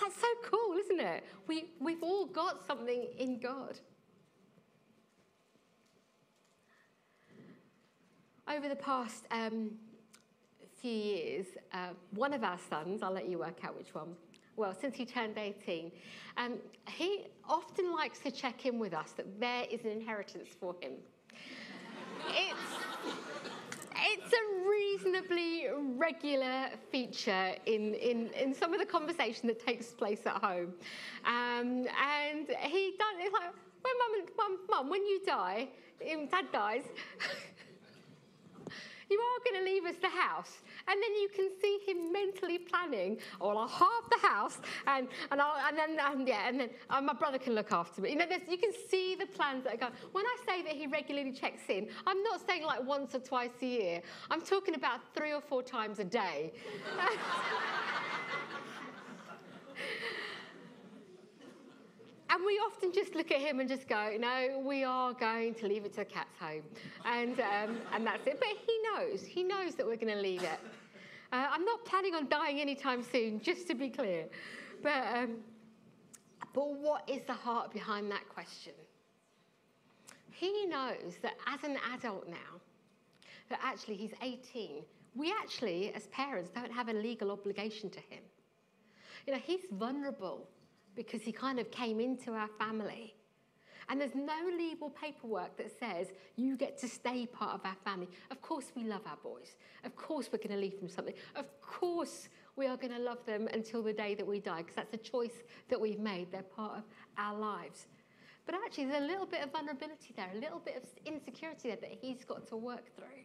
That's 0.00 0.16
so 0.20 0.26
cool, 0.42 0.76
isn't 0.76 1.00
it? 1.00 1.24
We, 1.46 1.70
we've 1.80 2.02
all 2.02 2.26
got 2.26 2.66
something 2.66 3.06
in 3.16 3.38
God. 3.38 3.78
Over 8.48 8.68
the 8.68 8.76
past 8.76 9.24
um, 9.30 9.70
few 10.84 10.92
years, 10.92 11.46
uh, 11.72 11.94
one 12.10 12.34
of 12.34 12.44
our 12.44 12.58
sons, 12.68 13.02
I'll 13.02 13.10
let 13.10 13.26
you 13.26 13.38
work 13.38 13.64
out 13.64 13.74
which 13.74 13.94
one, 13.94 14.08
well, 14.54 14.76
since 14.78 14.94
he 14.94 15.06
turned 15.06 15.38
18, 15.38 15.90
um, 16.36 16.58
he 16.86 17.24
often 17.48 17.90
likes 17.90 18.18
to 18.18 18.30
check 18.30 18.66
in 18.66 18.78
with 18.78 18.92
us 18.92 19.12
that 19.12 19.40
there 19.40 19.64
is 19.70 19.86
an 19.86 19.90
inheritance 19.92 20.50
for 20.60 20.76
him. 20.82 20.92
it's, 22.28 22.76
it's 23.96 24.30
a 24.34 24.68
reasonably 24.68 25.68
regular 25.96 26.68
feature 26.92 27.54
in, 27.64 27.94
in, 27.94 28.28
in 28.38 28.52
some 28.52 28.74
of 28.74 28.78
the 28.78 28.84
conversation 28.84 29.48
that 29.48 29.64
takes 29.64 29.86
place 29.86 30.20
at 30.26 30.36
home. 30.36 30.74
Um, 31.24 31.86
and 31.98 32.46
he 32.60 32.94
does, 32.98 33.16
it's 33.20 33.32
like, 33.32 33.54
when 33.80 33.94
mum, 33.98 34.26
mum, 34.36 34.58
mum, 34.68 34.90
when 34.90 35.02
you 35.06 35.22
die, 35.24 35.66
dad 36.30 36.44
dies, 36.52 36.84
you 39.10 39.18
are 39.18 39.50
going 39.50 39.64
to 39.64 39.70
leave 39.70 39.84
us 39.86 39.96
the 40.00 40.08
house. 40.08 40.58
And 40.88 41.02
then 41.02 41.14
you 41.20 41.28
can 41.34 41.48
see 41.60 41.78
him 41.86 42.12
mentally 42.12 42.58
planning, 42.58 43.18
oh, 43.40 43.56
I'll 43.56 43.68
halve 43.68 44.10
the 44.10 44.26
house, 44.26 44.58
and, 44.86 45.08
and, 45.30 45.40
I'll, 45.40 45.56
and 45.68 45.78
then, 45.78 45.98
um, 46.04 46.26
yeah, 46.26 46.48
and 46.48 46.60
then 46.60 46.70
uh, 46.90 47.00
my 47.00 47.14
brother 47.14 47.38
can 47.38 47.54
look 47.54 47.72
after 47.72 48.02
me. 48.02 48.10
You 48.10 48.16
know, 48.16 48.26
you 48.48 48.58
can 48.58 48.72
see 48.90 49.14
the 49.14 49.26
plans 49.26 49.64
that 49.64 49.74
are 49.74 49.78
going. 49.78 49.92
When 50.12 50.24
I 50.24 50.36
say 50.46 50.62
that 50.62 50.72
he 50.72 50.86
regularly 50.86 51.32
checks 51.32 51.62
in, 51.68 51.88
I'm 52.06 52.22
not 52.22 52.46
saying 52.46 52.64
like 52.64 52.84
once 52.86 53.14
or 53.14 53.20
twice 53.20 53.50
a 53.62 53.66
year. 53.66 54.02
I'm 54.30 54.42
talking 54.42 54.74
about 54.74 55.00
three 55.14 55.32
or 55.32 55.40
four 55.40 55.62
times 55.62 55.98
a 55.98 56.04
day. 56.04 56.52
And 62.34 62.44
we 62.44 62.60
often 62.66 62.92
just 62.92 63.14
look 63.14 63.30
at 63.30 63.38
him 63.38 63.60
and 63.60 63.68
just 63.68 63.86
go, 63.86 64.16
no, 64.18 64.60
we 64.66 64.82
are 64.82 65.12
going 65.12 65.54
to 65.54 65.68
leave 65.68 65.84
it 65.84 65.92
to 65.92 65.98
the 65.98 66.04
cat's 66.04 66.36
home. 66.36 66.64
And, 67.04 67.38
um, 67.38 67.78
and 67.92 68.04
that's 68.04 68.26
it. 68.26 68.40
But 68.40 68.48
he 68.66 68.76
knows. 68.92 69.22
He 69.22 69.44
knows 69.44 69.76
that 69.76 69.86
we're 69.86 69.94
going 69.94 70.12
to 70.12 70.20
leave 70.20 70.42
it. 70.42 70.58
Uh, 71.32 71.46
I'm 71.48 71.64
not 71.64 71.84
planning 71.84 72.16
on 72.16 72.28
dying 72.28 72.60
anytime 72.60 73.04
soon, 73.04 73.40
just 73.40 73.68
to 73.68 73.76
be 73.76 73.88
clear. 73.88 74.24
But, 74.82 75.06
um, 75.14 75.36
but 76.52 76.74
what 76.74 77.08
is 77.08 77.22
the 77.24 77.34
heart 77.34 77.72
behind 77.72 78.10
that 78.10 78.28
question? 78.28 78.72
He 80.32 80.66
knows 80.66 81.14
that 81.22 81.34
as 81.46 81.62
an 81.62 81.78
adult 81.94 82.28
now, 82.28 82.60
that 83.48 83.60
actually 83.62 83.94
he's 83.94 84.12
18, 84.20 84.82
we 85.14 85.32
actually, 85.40 85.94
as 85.94 86.08
parents, 86.08 86.50
don't 86.50 86.72
have 86.72 86.88
a 86.88 86.94
legal 86.94 87.30
obligation 87.30 87.90
to 87.90 88.00
him. 88.00 88.24
You 89.24 89.34
know, 89.34 89.38
he's 89.38 89.60
vulnerable 89.70 90.48
because 90.94 91.22
he 91.22 91.32
kind 91.32 91.58
of 91.58 91.70
came 91.70 92.00
into 92.00 92.32
our 92.32 92.48
family. 92.58 93.14
And 93.88 94.00
there's 94.00 94.14
no 94.14 94.38
legal 94.56 94.88
paperwork 94.90 95.58
that 95.58 95.70
says 95.78 96.08
you 96.36 96.56
get 96.56 96.78
to 96.78 96.88
stay 96.88 97.26
part 97.26 97.54
of 97.54 97.60
our 97.66 97.76
family. 97.84 98.08
Of 98.30 98.40
course, 98.40 98.72
we 98.74 98.84
love 98.84 99.02
our 99.06 99.18
boys. 99.22 99.56
Of 99.84 99.94
course, 99.94 100.30
we're 100.32 100.38
going 100.38 100.50
to 100.50 100.56
leave 100.56 100.80
them 100.80 100.88
something. 100.88 101.14
Of 101.36 101.46
course, 101.60 102.28
We 102.56 102.66
are 102.66 102.76
going 102.76 102.92
to 102.92 103.00
love 103.00 103.24
them 103.26 103.48
until 103.52 103.82
the 103.82 103.92
day 103.92 104.14
that 104.14 104.26
we 104.26 104.38
die 104.38 104.58
because 104.58 104.76
that's 104.76 104.94
a 104.94 104.98
choice 104.98 105.42
that 105.68 105.80
we've 105.80 105.98
made. 105.98 106.30
They're 106.30 106.42
part 106.42 106.78
of 106.78 106.84
our 107.18 107.36
lives. 107.36 107.86
But 108.46 108.54
actually, 108.54 108.86
there's 108.86 109.02
a 109.02 109.06
little 109.06 109.26
bit 109.26 109.42
of 109.42 109.50
vulnerability 109.50 110.14
there, 110.14 110.30
a 110.32 110.38
little 110.38 110.60
bit 110.60 110.76
of 110.76 110.82
insecurity 111.04 111.68
there 111.68 111.78
that 111.80 111.98
he's 112.00 112.24
got 112.24 112.46
to 112.48 112.56
work 112.56 112.94
through. 112.96 113.24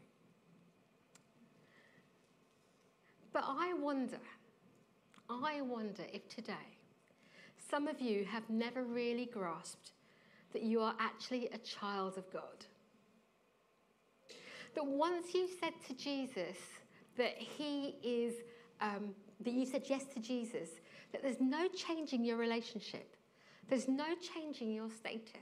But 3.32 3.44
I 3.46 3.74
wonder, 3.74 4.20
I 5.30 5.62
wonder 5.62 6.04
if 6.12 6.28
today 6.28 6.79
some 7.70 7.88
of 7.88 8.02
you 8.02 8.26
have 8.26 8.50
never 8.50 8.84
really 8.84 9.26
grasped 9.26 9.92
that 10.54 10.64
you 10.64 10.82
are 10.82 10.96
actually 11.00 11.48
a 11.54 11.58
child 11.60 12.18
of 12.18 12.32
God. 12.32 12.66
That 14.76 14.86
once 14.86 15.34
you 15.34 15.48
said 15.60 15.74
to 15.88 15.94
Jesus 15.94 16.58
that 17.18 17.36
he 17.38 17.96
is, 18.04 18.36
um, 18.82 19.14
that 19.42 19.54
you 19.54 19.66
said 19.66 19.84
yes 19.88 20.06
to 20.14 20.20
Jesus, 20.20 20.70
that 21.12 21.22
there's 21.22 21.40
no 21.40 21.68
changing 21.68 22.24
your 22.24 22.38
relationship, 22.38 23.16
there's 23.70 23.88
no 23.88 24.16
changing 24.34 24.74
your 24.74 24.90
status. 24.90 25.36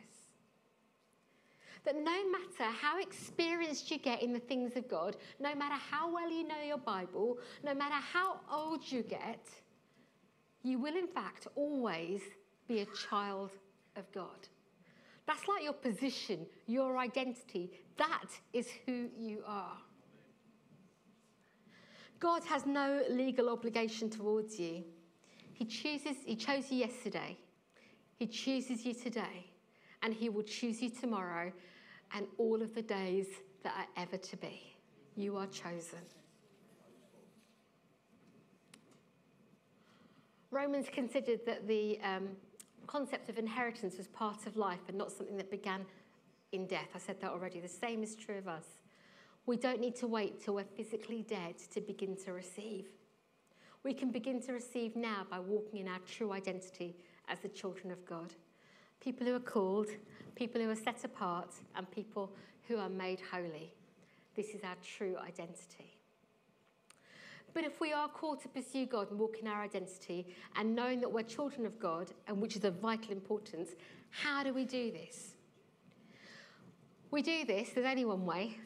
That 1.85 1.95
no 1.95 2.29
matter 2.31 2.69
how 2.81 2.99
experienced 2.99 3.89
you 3.89 3.97
get 3.97 4.21
in 4.21 4.33
the 4.33 4.39
things 4.39 4.75
of 4.75 4.89
God, 4.89 5.15
no 5.39 5.55
matter 5.55 5.75
how 5.75 6.13
well 6.13 6.29
you 6.29 6.45
know 6.45 6.61
your 6.65 6.79
Bible, 6.79 7.37
no 7.63 7.73
matter 7.73 7.95
how 7.95 8.41
old 8.51 8.91
you 8.91 9.03
get, 9.03 9.47
you 10.67 10.77
will 10.79 10.95
in 10.95 11.07
fact 11.07 11.47
always 11.55 12.21
be 12.67 12.79
a 12.79 12.85
child 13.09 13.51
of 13.95 14.11
God. 14.11 14.47
That's 15.25 15.47
like 15.47 15.63
your 15.63 15.73
position, 15.73 16.45
your 16.67 16.97
identity. 16.97 17.71
That 17.97 18.29
is 18.53 18.67
who 18.85 19.07
you 19.17 19.43
are. 19.45 19.77
God 22.19 22.43
has 22.45 22.65
no 22.65 23.03
legal 23.09 23.49
obligation 23.49 24.09
towards 24.09 24.59
you. 24.59 24.83
He 25.53 25.65
chooses, 25.65 26.17
he 26.25 26.35
chose 26.35 26.71
you 26.71 26.79
yesterday. 26.79 27.37
He 28.17 28.27
chooses 28.27 28.85
you 28.85 28.93
today. 28.93 29.51
And 30.03 30.13
he 30.13 30.29
will 30.29 30.43
choose 30.43 30.81
you 30.81 30.89
tomorrow 30.89 31.51
and 32.13 32.27
all 32.37 32.61
of 32.61 32.73
the 32.75 32.81
days 32.81 33.27
that 33.63 33.73
are 33.77 34.01
ever 34.01 34.17
to 34.17 34.37
be. 34.37 34.75
You 35.15 35.37
are 35.37 35.47
chosen. 35.47 35.99
Romans 40.57 40.87
considered 40.91 41.41
that 41.45 41.67
the 41.67 41.99
um, 42.03 42.29
concept 42.87 43.29
of 43.29 43.37
inheritance 43.37 43.95
was 43.95 44.07
part 44.07 44.47
of 44.47 44.57
life 44.57 44.79
and 44.87 44.97
not 44.97 45.11
something 45.11 45.37
that 45.37 45.51
began 45.51 45.85
in 46.51 46.65
death. 46.65 46.87
I 46.95 46.97
said 46.97 47.21
that 47.21 47.29
already. 47.29 47.59
The 47.59 47.67
same 47.67 48.01
is 48.01 48.15
true 48.15 48.39
of 48.39 48.47
us. 48.47 48.65
We 49.45 49.55
don't 49.55 49.79
need 49.79 49.95
to 49.97 50.07
wait 50.07 50.43
till 50.43 50.55
we're 50.55 50.63
physically 50.63 51.21
dead 51.21 51.59
to 51.75 51.79
begin 51.79 52.17
to 52.25 52.33
receive. 52.33 52.87
We 53.83 53.93
can 53.93 54.09
begin 54.09 54.41
to 54.47 54.53
receive 54.53 54.95
now 54.95 55.27
by 55.29 55.39
walking 55.39 55.81
in 55.81 55.87
our 55.87 55.99
true 56.07 56.31
identity 56.31 56.95
as 57.27 57.37
the 57.41 57.49
children 57.49 57.91
of 57.91 58.03
God. 58.03 58.33
People 58.99 59.27
who 59.27 59.35
are 59.35 59.39
called, 59.39 59.89
people 60.33 60.59
who 60.59 60.71
are 60.71 60.75
set 60.75 61.03
apart, 61.03 61.53
and 61.75 61.89
people 61.91 62.31
who 62.67 62.77
are 62.77 62.89
made 62.89 63.21
holy. 63.31 63.75
This 64.35 64.47
is 64.55 64.63
our 64.63 64.77
true 64.81 65.17
identity. 65.19 65.96
But 67.57 67.65
if 67.65 67.81
we 67.81 67.91
are 67.91 68.07
called 68.07 68.39
to 68.43 68.47
pursue 68.49 68.85
God 68.85 69.09
and 69.09 69.17
walk 69.17 69.37
in 69.41 69.47
our 69.47 69.63
identity 69.63 70.27
and 70.55 70.75
knowing 70.75 70.99
that 70.99 71.11
we're 71.11 71.23
children 71.23 71.65
of 71.65 71.79
God, 71.79 72.11
and 72.27 72.39
which 72.39 72.55
is 72.55 72.63
of 72.63 72.75
vital 72.75 73.11
importance, 73.11 73.71
how 74.11 74.43
do 74.43 74.53
we 74.53 74.63
do 74.63 74.91
this? 74.91 75.33
We 77.09 77.23
do 77.23 77.45
this, 77.45 77.69
there's 77.69 77.87
only 77.87 78.05
one 78.05 78.27
way 78.27 78.59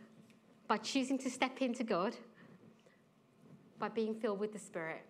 by 0.68 0.76
choosing 0.76 1.18
to 1.20 1.30
step 1.30 1.62
into 1.62 1.86
God, 1.86 2.18
by 3.80 3.88
being 3.88 4.14
filled 4.14 4.42
with 4.42 4.52
the 4.52 4.60
Spirit. 4.60 5.06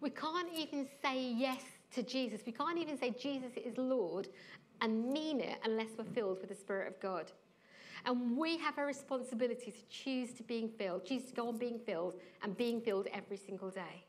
We 0.00 0.10
can't 0.10 0.52
even 0.52 0.88
say 1.00 1.22
yes 1.22 1.62
to 1.92 2.02
Jesus. 2.02 2.40
We 2.44 2.50
can't 2.50 2.78
even 2.78 2.98
say 2.98 3.10
Jesus 3.10 3.52
is 3.64 3.78
Lord 3.78 4.26
and 4.80 5.12
mean 5.12 5.38
it 5.38 5.58
unless 5.64 5.90
we're 5.96 6.02
filled 6.02 6.40
with 6.40 6.48
the 6.48 6.56
Spirit 6.56 6.88
of 6.88 7.00
God. 7.00 7.30
And 8.04 8.36
we 8.36 8.58
have 8.58 8.78
a 8.78 8.84
responsibility 8.84 9.70
to 9.70 9.88
choose 9.88 10.32
to 10.34 10.42
being 10.42 10.68
filled, 10.68 11.06
choose 11.06 11.24
to 11.24 11.34
go 11.34 11.48
on 11.48 11.58
being 11.58 11.78
filled 11.78 12.14
and 12.42 12.56
being 12.56 12.80
filled 12.80 13.08
every 13.12 13.36
single 13.36 13.70
day. 13.70 14.04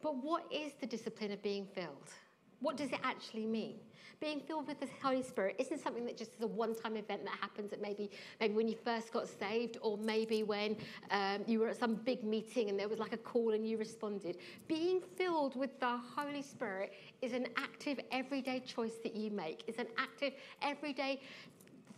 But 0.00 0.22
what 0.22 0.44
is 0.52 0.72
the 0.80 0.86
discipline 0.86 1.32
of 1.32 1.42
being 1.42 1.66
filled? 1.74 2.12
What 2.60 2.76
does 2.76 2.92
it 2.92 3.00
actually 3.02 3.46
mean? 3.46 3.76
Being 4.20 4.40
filled 4.40 4.66
with 4.66 4.80
the 4.80 4.88
Holy 5.00 5.22
Spirit 5.22 5.54
isn't 5.60 5.80
something 5.80 6.04
that 6.06 6.16
just 6.16 6.34
is 6.34 6.42
a 6.42 6.46
one-time 6.46 6.96
event 6.96 7.24
that 7.24 7.36
happens 7.40 7.72
at 7.72 7.80
maybe 7.80 8.10
maybe 8.40 8.52
when 8.52 8.66
you 8.66 8.76
first 8.84 9.12
got 9.12 9.28
saved, 9.28 9.78
or 9.80 9.96
maybe 9.96 10.42
when 10.42 10.76
um, 11.12 11.44
you 11.46 11.60
were 11.60 11.68
at 11.68 11.76
some 11.76 11.94
big 11.94 12.24
meeting 12.24 12.68
and 12.68 12.76
there 12.76 12.88
was 12.88 12.98
like 12.98 13.12
a 13.12 13.18
call 13.18 13.54
and 13.54 13.64
you 13.64 13.76
responded. 13.76 14.38
Being 14.66 15.00
filled 15.16 15.54
with 15.54 15.78
the 15.78 16.00
Holy 16.16 16.42
Spirit 16.42 16.94
is 17.22 17.32
an 17.32 17.46
active, 17.56 18.00
everyday 18.10 18.58
choice 18.58 18.94
that 19.04 19.14
you 19.14 19.30
make. 19.30 19.62
It's 19.68 19.78
an 19.78 19.86
active, 19.96 20.32
everyday 20.62 21.20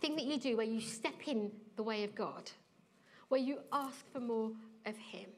thing 0.01 0.15
that 0.15 0.25
you 0.25 0.37
do 0.37 0.57
where 0.57 0.65
you 0.65 0.81
step 0.81 1.27
in 1.27 1.51
the 1.75 1.83
way 1.83 2.03
of 2.03 2.15
God, 2.15 2.49
where 3.29 3.39
you 3.39 3.59
ask 3.71 4.11
for 4.11 4.19
more 4.19 4.51
of 4.85 4.97
Him. 4.97 5.29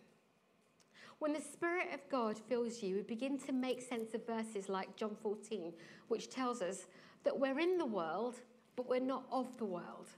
When 1.20 1.34
the 1.34 1.42
Spirit 1.42 1.88
of 1.94 2.00
God 2.10 2.38
fills 2.38 2.82
you, 2.82 2.96
we 2.96 3.02
begin 3.02 3.38
to 3.40 3.52
make 3.52 3.82
sense 3.82 4.14
of 4.14 4.26
verses 4.26 4.70
like 4.70 4.96
John 4.96 5.16
14, 5.22 5.74
which 6.08 6.30
tells 6.30 6.62
us 6.62 6.88
that 7.24 7.38
we're 7.38 7.60
in 7.60 7.78
the 7.78 7.86
world, 7.86 8.36
but 8.76 8.90
we're 8.90 9.00
not 9.00 9.24
of 9.32 9.58
the 9.58 9.66
world. 9.66 10.10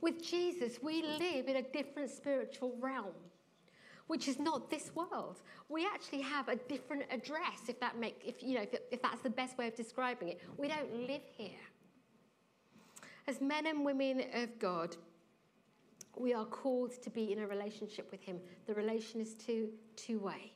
With 0.00 0.22
Jesus, 0.22 0.78
we 0.82 1.02
live 1.02 1.46
in 1.46 1.56
a 1.56 1.62
different 1.62 2.10
spiritual 2.10 2.76
realm, 2.80 3.14
which 4.08 4.26
is 4.28 4.38
not 4.38 4.70
this 4.70 4.90
world. 4.94 5.40
We 5.68 5.86
actually 5.86 6.22
have 6.22 6.48
a 6.48 6.56
different 6.56 7.04
address, 7.10 7.68
if 7.68 7.78
that 7.80 7.98
make, 7.98 8.20
if 8.24 8.42
you 8.42 8.56
know, 8.56 8.62
if, 8.62 8.80
if 8.90 9.02
that's 9.02 9.22
the 9.22 9.30
best 9.30 9.56
way 9.58 9.68
of 9.68 9.76
describing 9.76 10.28
it. 10.28 10.40
We 10.58 10.68
don't 10.68 11.06
live 11.06 11.22
here. 11.36 11.58
As 13.28 13.40
men 13.40 13.66
and 13.66 13.84
women 13.84 14.24
of 14.34 14.58
God, 14.58 14.96
we 16.16 16.34
are 16.34 16.44
called 16.44 17.00
to 17.02 17.10
be 17.10 17.32
in 17.32 17.38
a 17.38 17.46
relationship 17.46 18.10
with 18.10 18.22
Him. 18.22 18.38
The 18.66 18.74
relation 18.74 19.20
is 19.20 19.34
two, 19.34 19.68
two 19.96 20.18
way. 20.18 20.52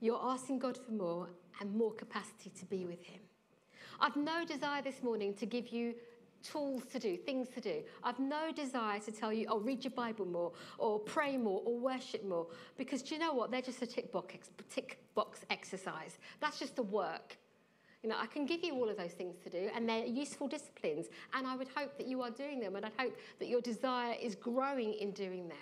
You're 0.00 0.20
asking 0.22 0.58
God 0.58 0.78
for 0.78 0.92
more 0.92 1.28
and 1.60 1.74
more 1.74 1.92
capacity 1.92 2.50
to 2.58 2.64
be 2.66 2.86
with 2.86 3.02
Him. 3.02 3.20
I've 4.00 4.16
no 4.16 4.44
desire 4.44 4.82
this 4.82 5.02
morning 5.02 5.34
to 5.34 5.46
give 5.46 5.68
you 5.68 5.94
tools 6.42 6.84
to 6.86 6.98
do, 6.98 7.16
things 7.16 7.48
to 7.50 7.60
do. 7.60 7.82
I've 8.02 8.18
no 8.18 8.50
desire 8.50 8.98
to 9.00 9.12
tell 9.12 9.32
you, 9.32 9.46
oh, 9.48 9.60
read 9.60 9.84
your 9.84 9.92
Bible 9.92 10.26
more, 10.26 10.52
or 10.78 10.98
pray 10.98 11.36
more, 11.36 11.62
or 11.64 11.78
worship 11.78 12.24
more, 12.24 12.48
because 12.76 13.02
do 13.02 13.14
you 13.14 13.20
know 13.20 13.32
what? 13.32 13.50
They're 13.50 13.62
just 13.62 13.82
a 13.82 13.86
tick 13.86 14.10
box, 14.10 14.34
tick 14.68 14.98
box 15.14 15.44
exercise. 15.50 16.18
That's 16.40 16.58
just 16.58 16.74
the 16.74 16.82
work. 16.82 17.36
You 18.02 18.08
know, 18.08 18.16
I 18.18 18.26
can 18.26 18.46
give 18.46 18.64
you 18.64 18.74
all 18.74 18.88
of 18.88 18.96
those 18.96 19.12
things 19.12 19.36
to 19.44 19.48
do, 19.48 19.70
and 19.74 19.88
they're 19.88 20.04
useful 20.04 20.48
disciplines, 20.48 21.06
and 21.34 21.46
I 21.46 21.54
would 21.54 21.68
hope 21.68 21.96
that 21.98 22.06
you 22.08 22.20
are 22.22 22.30
doing 22.30 22.58
them, 22.58 22.74
and 22.74 22.84
I'd 22.84 22.92
hope 22.98 23.16
that 23.38 23.48
your 23.48 23.60
desire 23.60 24.16
is 24.20 24.34
growing 24.34 24.94
in 24.94 25.12
doing 25.12 25.48
them. 25.48 25.58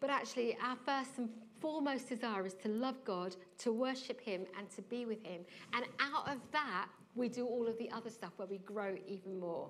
But 0.00 0.10
actually, 0.10 0.56
our 0.62 0.76
first 0.84 1.18
and 1.18 1.28
foremost 1.60 2.08
desire 2.08 2.44
is 2.44 2.54
to 2.54 2.68
love 2.68 2.96
God, 3.04 3.36
to 3.58 3.72
worship 3.72 4.20
Him, 4.20 4.46
and 4.58 4.68
to 4.70 4.82
be 4.82 5.06
with 5.06 5.24
Him. 5.24 5.42
And 5.74 5.84
out 6.00 6.28
of 6.28 6.38
that, 6.50 6.88
we 7.14 7.28
do 7.28 7.46
all 7.46 7.68
of 7.68 7.78
the 7.78 7.90
other 7.92 8.10
stuff 8.10 8.32
where 8.36 8.48
we 8.48 8.58
grow 8.58 8.96
even 9.06 9.38
more. 9.38 9.68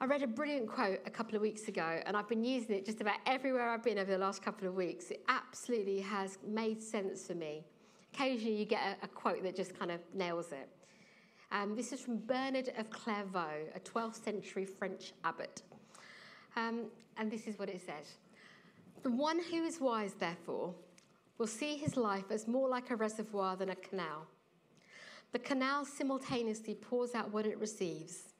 I 0.00 0.06
read 0.06 0.22
a 0.22 0.28
brilliant 0.28 0.68
quote 0.68 1.00
a 1.06 1.10
couple 1.10 1.34
of 1.34 1.42
weeks 1.42 1.66
ago, 1.66 2.00
and 2.06 2.16
I've 2.16 2.28
been 2.28 2.44
using 2.44 2.76
it 2.76 2.86
just 2.86 3.00
about 3.00 3.16
everywhere 3.26 3.68
I've 3.70 3.82
been 3.82 3.98
over 3.98 4.12
the 4.12 4.18
last 4.18 4.42
couple 4.42 4.68
of 4.68 4.74
weeks. 4.74 5.10
It 5.10 5.24
absolutely 5.28 6.00
has 6.00 6.38
made 6.46 6.80
sense 6.80 7.26
for 7.26 7.34
me 7.34 7.64
occasionally 8.12 8.54
you 8.54 8.64
get 8.64 8.82
a, 8.82 9.04
a 9.04 9.08
quote 9.08 9.42
that 9.42 9.56
just 9.56 9.78
kind 9.78 9.90
of 9.90 10.00
nails 10.14 10.52
it. 10.52 10.68
Um, 11.52 11.74
this 11.74 11.92
is 11.92 12.00
from 12.00 12.18
Bernard 12.18 12.70
of 12.78 12.90
Clairvaux, 12.90 13.66
a 13.74 13.80
12th 13.80 14.22
century 14.24 14.64
French 14.64 15.12
abbot. 15.24 15.62
Um, 16.56 16.86
and 17.16 17.30
this 17.30 17.46
is 17.46 17.58
what 17.58 17.68
it 17.68 17.80
says 17.80 18.14
The 19.02 19.10
one 19.10 19.40
who 19.50 19.64
is 19.64 19.80
wise, 19.80 20.14
therefore, 20.14 20.74
will 21.38 21.46
see 21.46 21.76
his 21.76 21.96
life 21.96 22.30
as 22.30 22.46
more 22.46 22.68
like 22.68 22.90
a 22.90 22.96
reservoir 22.96 23.56
than 23.56 23.70
a 23.70 23.76
canal. 23.76 24.26
The 25.32 25.38
canal 25.38 25.84
simultaneously 25.84 26.74
pours 26.74 27.14
out 27.14 27.32
what 27.32 27.46
it 27.46 27.58
receives. 27.58 28.34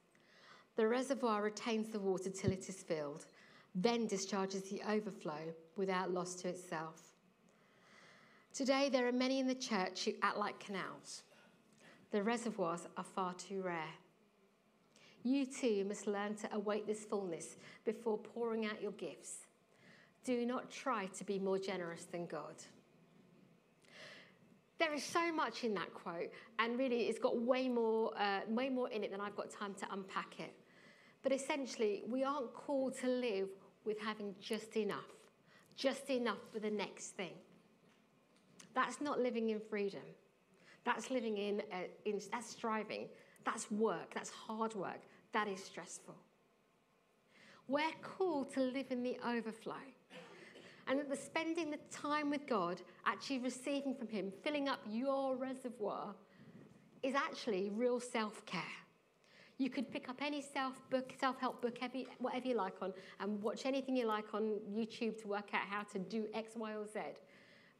The 0.76 0.86
reservoir 0.86 1.42
retains 1.42 1.88
the 1.88 2.00
water 2.00 2.30
till 2.30 2.52
it 2.52 2.68
is 2.68 2.82
filled, 2.82 3.26
then 3.74 4.06
discharges 4.06 4.62
the 4.70 4.82
overflow 4.88 5.54
without 5.76 6.12
loss 6.12 6.34
to 6.36 6.48
itself. 6.48 7.09
Today, 8.52 8.88
there 8.90 9.06
are 9.06 9.12
many 9.12 9.38
in 9.38 9.46
the 9.46 9.54
church 9.54 10.04
who 10.04 10.12
act 10.22 10.36
like 10.36 10.58
canals. 10.58 11.22
The 12.10 12.22
reservoirs 12.22 12.86
are 12.96 13.04
far 13.04 13.32
too 13.34 13.62
rare. 13.62 13.94
You 15.22 15.46
too 15.46 15.84
must 15.86 16.06
learn 16.06 16.34
to 16.36 16.54
await 16.54 16.86
this 16.86 17.04
fullness 17.04 17.56
before 17.84 18.18
pouring 18.18 18.66
out 18.66 18.82
your 18.82 18.92
gifts. 18.92 19.46
Do 20.24 20.44
not 20.44 20.70
try 20.70 21.06
to 21.06 21.24
be 21.24 21.38
more 21.38 21.58
generous 21.58 22.04
than 22.04 22.26
God. 22.26 22.56
There 24.78 24.92
is 24.94 25.04
so 25.04 25.32
much 25.32 25.62
in 25.62 25.74
that 25.74 25.94
quote, 25.94 26.30
and 26.58 26.78
really, 26.78 27.02
it's 27.02 27.18
got 27.18 27.38
way 27.38 27.68
more, 27.68 28.12
uh, 28.18 28.40
way 28.48 28.68
more 28.68 28.88
in 28.90 29.04
it 29.04 29.10
than 29.12 29.20
I've 29.20 29.36
got 29.36 29.50
time 29.50 29.74
to 29.74 29.86
unpack 29.92 30.40
it. 30.40 30.54
But 31.22 31.32
essentially, 31.32 32.02
we 32.08 32.24
aren't 32.24 32.52
called 32.52 32.98
to 33.00 33.06
live 33.06 33.48
with 33.84 34.00
having 34.00 34.34
just 34.40 34.76
enough. 34.76 35.04
just 35.76 36.10
enough 36.10 36.38
for 36.52 36.60
the 36.60 36.70
next 36.70 37.16
thing. 37.16 37.32
That's 38.74 39.00
not 39.00 39.20
living 39.20 39.50
in 39.50 39.60
freedom. 39.60 40.02
That's 40.84 41.10
living 41.10 41.36
in, 41.36 41.62
uh, 41.72 41.76
in 42.04 42.20
that's 42.30 42.50
striving. 42.50 43.08
That's 43.44 43.70
work. 43.70 44.14
That's 44.14 44.30
hard 44.30 44.74
work. 44.74 45.00
That 45.32 45.48
is 45.48 45.62
stressful. 45.62 46.14
We're 47.68 47.92
called 48.02 48.52
to 48.54 48.60
live 48.60 48.86
in 48.90 49.02
the 49.02 49.16
overflow. 49.26 49.74
And 50.88 50.98
that 50.98 51.08
the 51.08 51.16
spending 51.16 51.70
the 51.70 51.78
time 51.92 52.30
with 52.30 52.46
God, 52.48 52.82
actually 53.06 53.38
receiving 53.38 53.94
from 53.94 54.08
Him, 54.08 54.32
filling 54.42 54.68
up 54.68 54.80
your 54.90 55.36
reservoir, 55.36 56.14
is 57.02 57.14
actually 57.14 57.70
real 57.70 58.00
self 58.00 58.44
care. 58.44 58.62
You 59.58 59.70
could 59.70 59.90
pick 59.92 60.08
up 60.08 60.16
any 60.20 60.42
self 60.42 60.80
book, 60.90 61.12
self 61.20 61.38
help 61.38 61.62
book, 61.62 61.78
every, 61.80 62.08
whatever 62.18 62.48
you 62.48 62.54
like 62.54 62.74
on, 62.82 62.92
and 63.20 63.40
watch 63.42 63.66
anything 63.66 63.96
you 63.96 64.06
like 64.06 64.34
on 64.34 64.58
YouTube 64.68 65.20
to 65.22 65.28
work 65.28 65.50
out 65.52 65.62
how 65.68 65.82
to 65.92 65.98
do 65.98 66.26
X, 66.34 66.54
Y, 66.56 66.74
or 66.74 66.86
Z. 66.86 67.00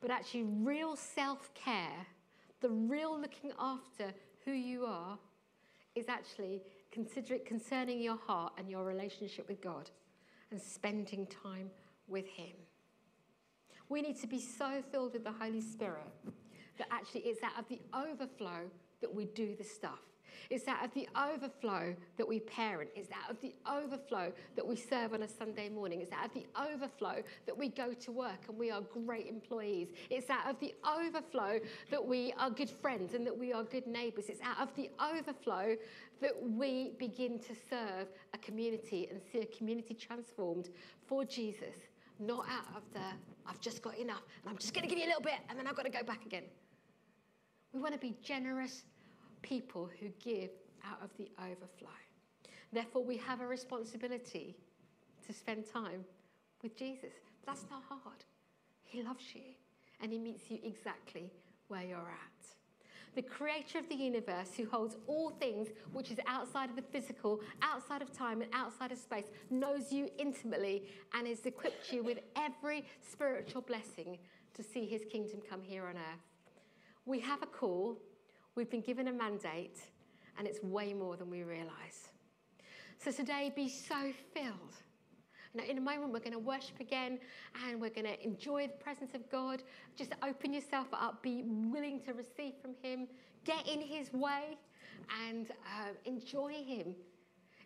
But 0.01 0.11
actually, 0.11 0.45
real 0.45 0.97
self 0.97 1.53
care, 1.55 2.07
the 2.61 2.71
real 2.71 3.19
looking 3.19 3.53
after 3.59 4.13
who 4.45 4.53
you 4.53 4.87
are, 4.87 5.19
is 5.95 6.09
actually 6.09 6.63
concerning 7.45 8.01
your 8.01 8.17
heart 8.17 8.55
and 8.59 8.71
your 8.71 8.85
relationship 8.85 9.49
with 9.49 9.61
God 9.61 9.91
and 10.51 10.61
spending 10.61 11.27
time 11.27 11.71
with 12.09 12.27
Him. 12.27 12.53
We 13.89 14.03
need 14.03 14.19
to 14.21 14.27
be 14.27 14.41
so 14.41 14.83
filled 14.91 15.13
with 15.13 15.25
the 15.25 15.33
Holy 15.33 15.61
Spirit 15.61 16.07
that 16.79 16.89
actually 16.91 17.23
it's 17.23 17.43
out 17.43 17.59
of 17.59 17.69
the 17.69 17.81
overflow 17.95 18.71
that 19.01 19.15
we 19.15 19.27
do 19.27 19.55
the 19.57 19.65
stuff. 19.65 19.99
It's 20.49 20.67
out 20.67 20.85
of 20.85 20.95
the 20.95 21.09
overflow 21.17 21.95
that 22.17 22.27
we 22.27 22.41
parent. 22.41 22.91
It's 22.97 23.11
out 23.13 23.31
of 23.31 23.41
the 23.41 23.55
overflow 23.71 24.33
that 24.57 24.67
we 24.67 24.77
serve 24.77 25.13
on 25.13 25.23
a 25.23 25.29
Sunday 25.29 25.69
morning. 25.69 26.01
It's 26.01 26.13
out 26.13 26.27
of 26.27 26.35
the 26.35 26.47
overflow 26.59 27.23
that 27.47 27.57
we 27.57 27.69
go 27.69 27.93
to 27.93 28.13
work 28.13 28.49
and 28.49 28.59
we 28.59 28.71
are 28.71 28.81
great 28.81 29.27
employees. 29.27 29.89
It's 30.09 30.31
out 30.31 30.49
of 30.49 30.59
the 30.61 30.75
overflow 30.87 31.61
that 31.91 32.05
we 32.05 32.33
are 32.39 32.51
good 32.51 32.71
friends 32.71 33.15
and 33.15 33.27
that 33.27 33.37
we 33.37 33.53
are 33.53 33.65
good 33.65 33.87
neighbours. 33.87 34.29
It's 34.29 34.41
out 34.41 34.61
of 34.61 34.75
the 34.77 34.91
overflow 35.01 35.77
that 36.21 36.35
we 36.43 36.93
begin 36.99 37.39
to 37.39 37.55
serve 37.69 38.09
a 38.35 38.39
community 38.39 39.09
and 39.11 39.21
see 39.33 39.41
a 39.41 39.47
community 39.47 39.95
transformed 39.95 40.71
for 41.07 41.25
Jesus, 41.25 41.77
not 42.19 42.47
out 42.49 42.77
of 42.77 42.83
the, 42.93 43.01
I've 43.47 43.61
just 43.61 43.83
got 43.83 43.99
enough 43.99 44.23
and 44.43 44.51
I'm 44.51 44.59
just 44.59 44.75
going 44.75 44.83
to 44.83 44.89
give 44.89 44.99
you 44.99 45.07
a 45.07 45.11
little 45.11 45.23
bit 45.23 45.41
and 45.49 45.59
then 45.59 45.67
I've 45.67 45.77
got 45.77 45.87
to 45.87 45.91
go 45.91 46.03
back 46.03 46.27
again. 46.27 46.45
We 47.73 47.81
want 47.81 47.95
to 47.95 48.01
be 48.01 48.17
generous 48.23 48.83
people 49.43 49.91
who 50.01 50.09
give 50.23 50.51
out 50.85 50.99
of 51.03 51.11
the 51.17 51.31
overflow. 51.39 51.89
Therefore, 52.73 53.05
we 53.05 53.17
have 53.19 53.41
a 53.41 53.47
responsibility 53.47 54.57
to 55.27 55.33
spend 55.33 55.65
time 55.71 56.05
with 56.63 56.77
Jesus. 56.77 57.13
That's 57.47 57.65
not 57.71 57.83
hard. 57.89 58.25
He 58.85 59.03
loves 59.03 59.35
you 59.35 59.55
and 60.01 60.13
He 60.13 60.19
meets 60.19 60.51
you 60.51 60.59
exactly 60.63 61.31
where 61.69 61.85
you're 61.85 61.99
at. 61.99 62.41
The 63.17 63.23
creator 63.23 63.79
of 63.79 63.89
the 63.89 63.97
universe, 63.97 64.51
who 64.57 64.69
holds 64.69 64.97
all 65.09 65.31
things 65.31 65.69
which 65.93 66.13
is 66.13 66.21
outside 66.29 66.71
of 66.71 66.77
the 66.77 66.83
physical, 66.83 67.41
outside 67.61 68.03
of 68.03 68.13
time, 68.13 68.41
and 68.41 68.51
outside 68.55 68.93
of 68.93 68.99
space, 68.99 69.27
knows 69.51 69.91
you 69.91 70.09
intimately 70.17 70.85
and 71.13 71.27
has 71.27 71.45
equipped 71.45 71.93
you 71.93 72.05
with 72.05 72.21
every 72.37 72.85
spiritual 73.01 73.63
blessing 73.63 74.19
to 74.55 74.63
see 74.63 74.87
His 74.87 75.05
kingdom 75.11 75.41
come 75.49 75.61
here 75.61 75.87
on 75.87 75.97
earth. 75.97 76.31
We 77.05 77.19
have 77.21 77.43
a 77.43 77.47
call 77.47 77.99
We've 78.57 78.71
been 78.71 78.81
given 78.81 79.09
a 79.09 79.13
mandate, 79.13 79.79
and 80.37 80.47
it's 80.47 80.63
way 80.63 80.93
more 80.93 81.17
than 81.17 81.31
we 81.31 81.45
realize. 81.45 82.09
So 82.99 83.11
today, 83.11 83.53
be 83.55 83.69
so 83.69 84.13
filled. 84.35 84.75
Now, 85.55 85.65
in 85.65 85.79
a 85.79 85.81
moment, 85.81 86.13
we're 86.13 86.21
going 86.21 86.33
to 86.33 86.39
worship 86.39 86.79
again 86.81 87.19
and 87.67 87.81
we're 87.81 87.91
going 87.91 88.07
to 88.07 88.25
enjoy 88.25 88.69
the 88.69 88.85
presence 88.85 89.15
of 89.15 89.29
God. 89.31 89.63
Just 89.97 90.13
open 90.23 90.53
yourself 90.53 90.87
up, 90.93 91.23
be 91.23 91.43
willing 91.45 92.01
to 92.03 92.13
receive 92.13 92.55
from 92.63 92.73
Him, 92.83 93.09
get 93.45 93.67
in 93.67 93.81
His 93.81 94.13
way, 94.13 94.59
and 95.27 95.51
uh, 95.51 95.89
enjoy 96.05 96.53
Him. 96.53 96.95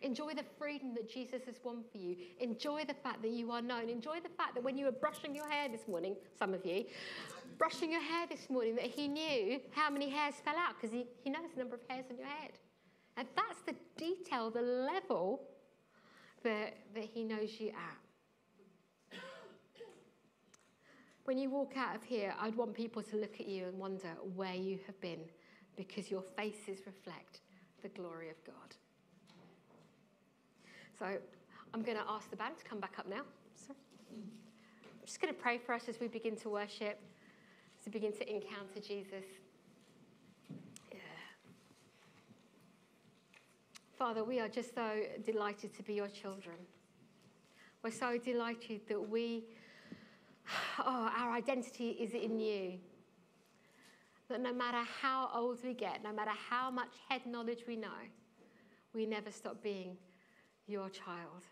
Enjoy 0.00 0.34
the 0.34 0.44
freedom 0.58 0.94
that 0.94 1.10
Jesus 1.10 1.42
has 1.46 1.56
won 1.64 1.82
for 1.90 1.98
you. 1.98 2.16
Enjoy 2.38 2.84
the 2.84 2.94
fact 2.94 3.22
that 3.22 3.30
you 3.30 3.50
are 3.50 3.62
known. 3.62 3.88
Enjoy 3.88 4.20
the 4.20 4.28
fact 4.28 4.54
that 4.54 4.62
when 4.62 4.76
you 4.76 4.84
were 4.84 4.92
brushing 4.92 5.34
your 5.34 5.48
hair 5.48 5.68
this 5.68 5.88
morning, 5.88 6.14
some 6.38 6.52
of 6.52 6.64
you, 6.64 6.84
brushing 7.58 7.92
your 7.92 8.02
hair 8.02 8.26
this 8.28 8.48
morning, 8.50 8.76
that 8.76 8.86
He 8.86 9.08
knew 9.08 9.60
how 9.72 9.90
many 9.90 10.10
hairs 10.10 10.34
fell 10.44 10.56
out 10.56 10.74
because 10.80 10.92
he, 10.94 11.06
he 11.22 11.30
knows 11.30 11.50
the 11.54 11.58
number 11.60 11.76
of 11.76 11.82
hairs 11.88 12.06
on 12.10 12.18
your 12.18 12.26
head. 12.26 12.52
And 13.16 13.28
that's 13.36 13.60
the 13.66 13.74
detail, 13.96 14.50
the 14.50 14.62
level 14.62 15.42
that, 16.42 16.76
that 16.94 17.04
He 17.04 17.24
knows 17.24 17.50
you 17.58 17.68
at. 17.68 19.18
When 21.24 21.38
you 21.38 21.48
walk 21.48 21.72
out 21.76 21.96
of 21.96 22.02
here, 22.02 22.34
I'd 22.38 22.54
want 22.54 22.74
people 22.74 23.02
to 23.02 23.16
look 23.16 23.40
at 23.40 23.48
you 23.48 23.64
and 23.64 23.78
wonder 23.78 24.10
where 24.34 24.54
you 24.54 24.78
have 24.86 25.00
been 25.00 25.20
because 25.74 26.10
your 26.10 26.22
faces 26.36 26.80
reflect 26.84 27.40
the 27.82 27.88
glory 27.88 28.28
of 28.28 28.36
God. 28.44 28.76
So 30.98 31.06
I'm 31.72 31.82
going 31.82 31.96
to 31.96 32.04
ask 32.08 32.30
the 32.30 32.36
band 32.36 32.58
to 32.58 32.64
come 32.64 32.78
back 32.78 32.98
up 32.98 33.08
now. 33.08 33.22
Sorry. 33.54 33.78
I'm 34.12 35.06
just 35.06 35.20
going 35.20 35.34
to 35.34 35.40
pray 35.40 35.58
for 35.58 35.74
us 35.74 35.88
as 35.88 35.98
we 35.98 36.08
begin 36.08 36.36
to 36.36 36.50
worship, 36.50 37.00
we 37.86 37.92
begin 37.92 38.12
to 38.12 38.28
encounter 38.30 38.80
Jesus. 38.80 39.24
Yeah. 40.90 40.98
Father, 43.98 44.24
we 44.24 44.40
are 44.40 44.48
just 44.48 44.74
so 44.74 45.02
delighted 45.24 45.74
to 45.74 45.82
be 45.82 45.94
your 45.94 46.08
children. 46.08 46.56
We're 47.82 47.90
so 47.90 48.16
delighted 48.16 48.80
that 48.88 49.08
we, 49.08 49.44
oh, 50.78 51.12
our 51.18 51.32
identity 51.32 51.90
is 51.90 52.14
in 52.14 52.40
you. 52.40 52.78
That 54.28 54.40
no 54.40 54.54
matter 54.54 54.82
how 55.02 55.28
old 55.34 55.58
we 55.62 55.74
get, 55.74 56.02
no 56.02 56.12
matter 56.12 56.32
how 56.48 56.70
much 56.70 56.94
head 57.10 57.26
knowledge 57.26 57.64
we 57.68 57.76
know, 57.76 57.88
we 58.94 59.04
never 59.04 59.30
stop 59.30 59.62
being 59.62 59.98
your 60.66 60.88
child. 60.88 61.44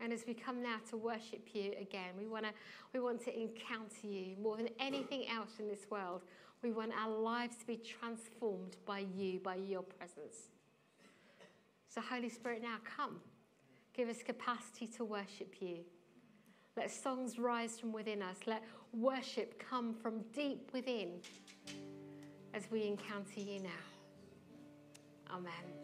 And 0.00 0.12
as 0.12 0.24
we 0.26 0.34
come 0.34 0.62
now 0.62 0.76
to 0.90 0.96
worship 0.96 1.48
you 1.52 1.72
again, 1.80 2.14
we, 2.16 2.26
wanna, 2.26 2.52
we 2.94 3.00
want 3.00 3.22
to 3.24 3.36
encounter 3.36 4.06
you 4.06 4.36
more 4.40 4.56
than 4.56 4.68
anything 4.78 5.26
else 5.28 5.50
in 5.58 5.68
this 5.68 5.86
world. 5.90 6.22
We 6.62 6.72
want 6.72 6.92
our 6.98 7.16
lives 7.16 7.56
to 7.56 7.66
be 7.66 7.76
transformed 7.76 8.76
by 8.86 9.04
you, 9.16 9.40
by 9.40 9.56
your 9.56 9.82
presence. 9.82 10.50
So, 11.88 12.00
Holy 12.00 12.28
Spirit, 12.28 12.62
now 12.62 12.76
come. 12.96 13.20
Give 13.94 14.08
us 14.08 14.22
capacity 14.22 14.86
to 14.96 15.04
worship 15.04 15.56
you. 15.60 15.78
Let 16.76 16.90
songs 16.90 17.38
rise 17.38 17.80
from 17.80 17.92
within 17.92 18.22
us. 18.22 18.36
Let 18.46 18.62
worship 18.92 19.58
come 19.58 19.94
from 19.94 20.20
deep 20.32 20.70
within 20.72 21.20
as 22.54 22.70
we 22.70 22.86
encounter 22.86 23.40
you 23.40 23.60
now. 23.60 23.70
Amen. 25.34 25.77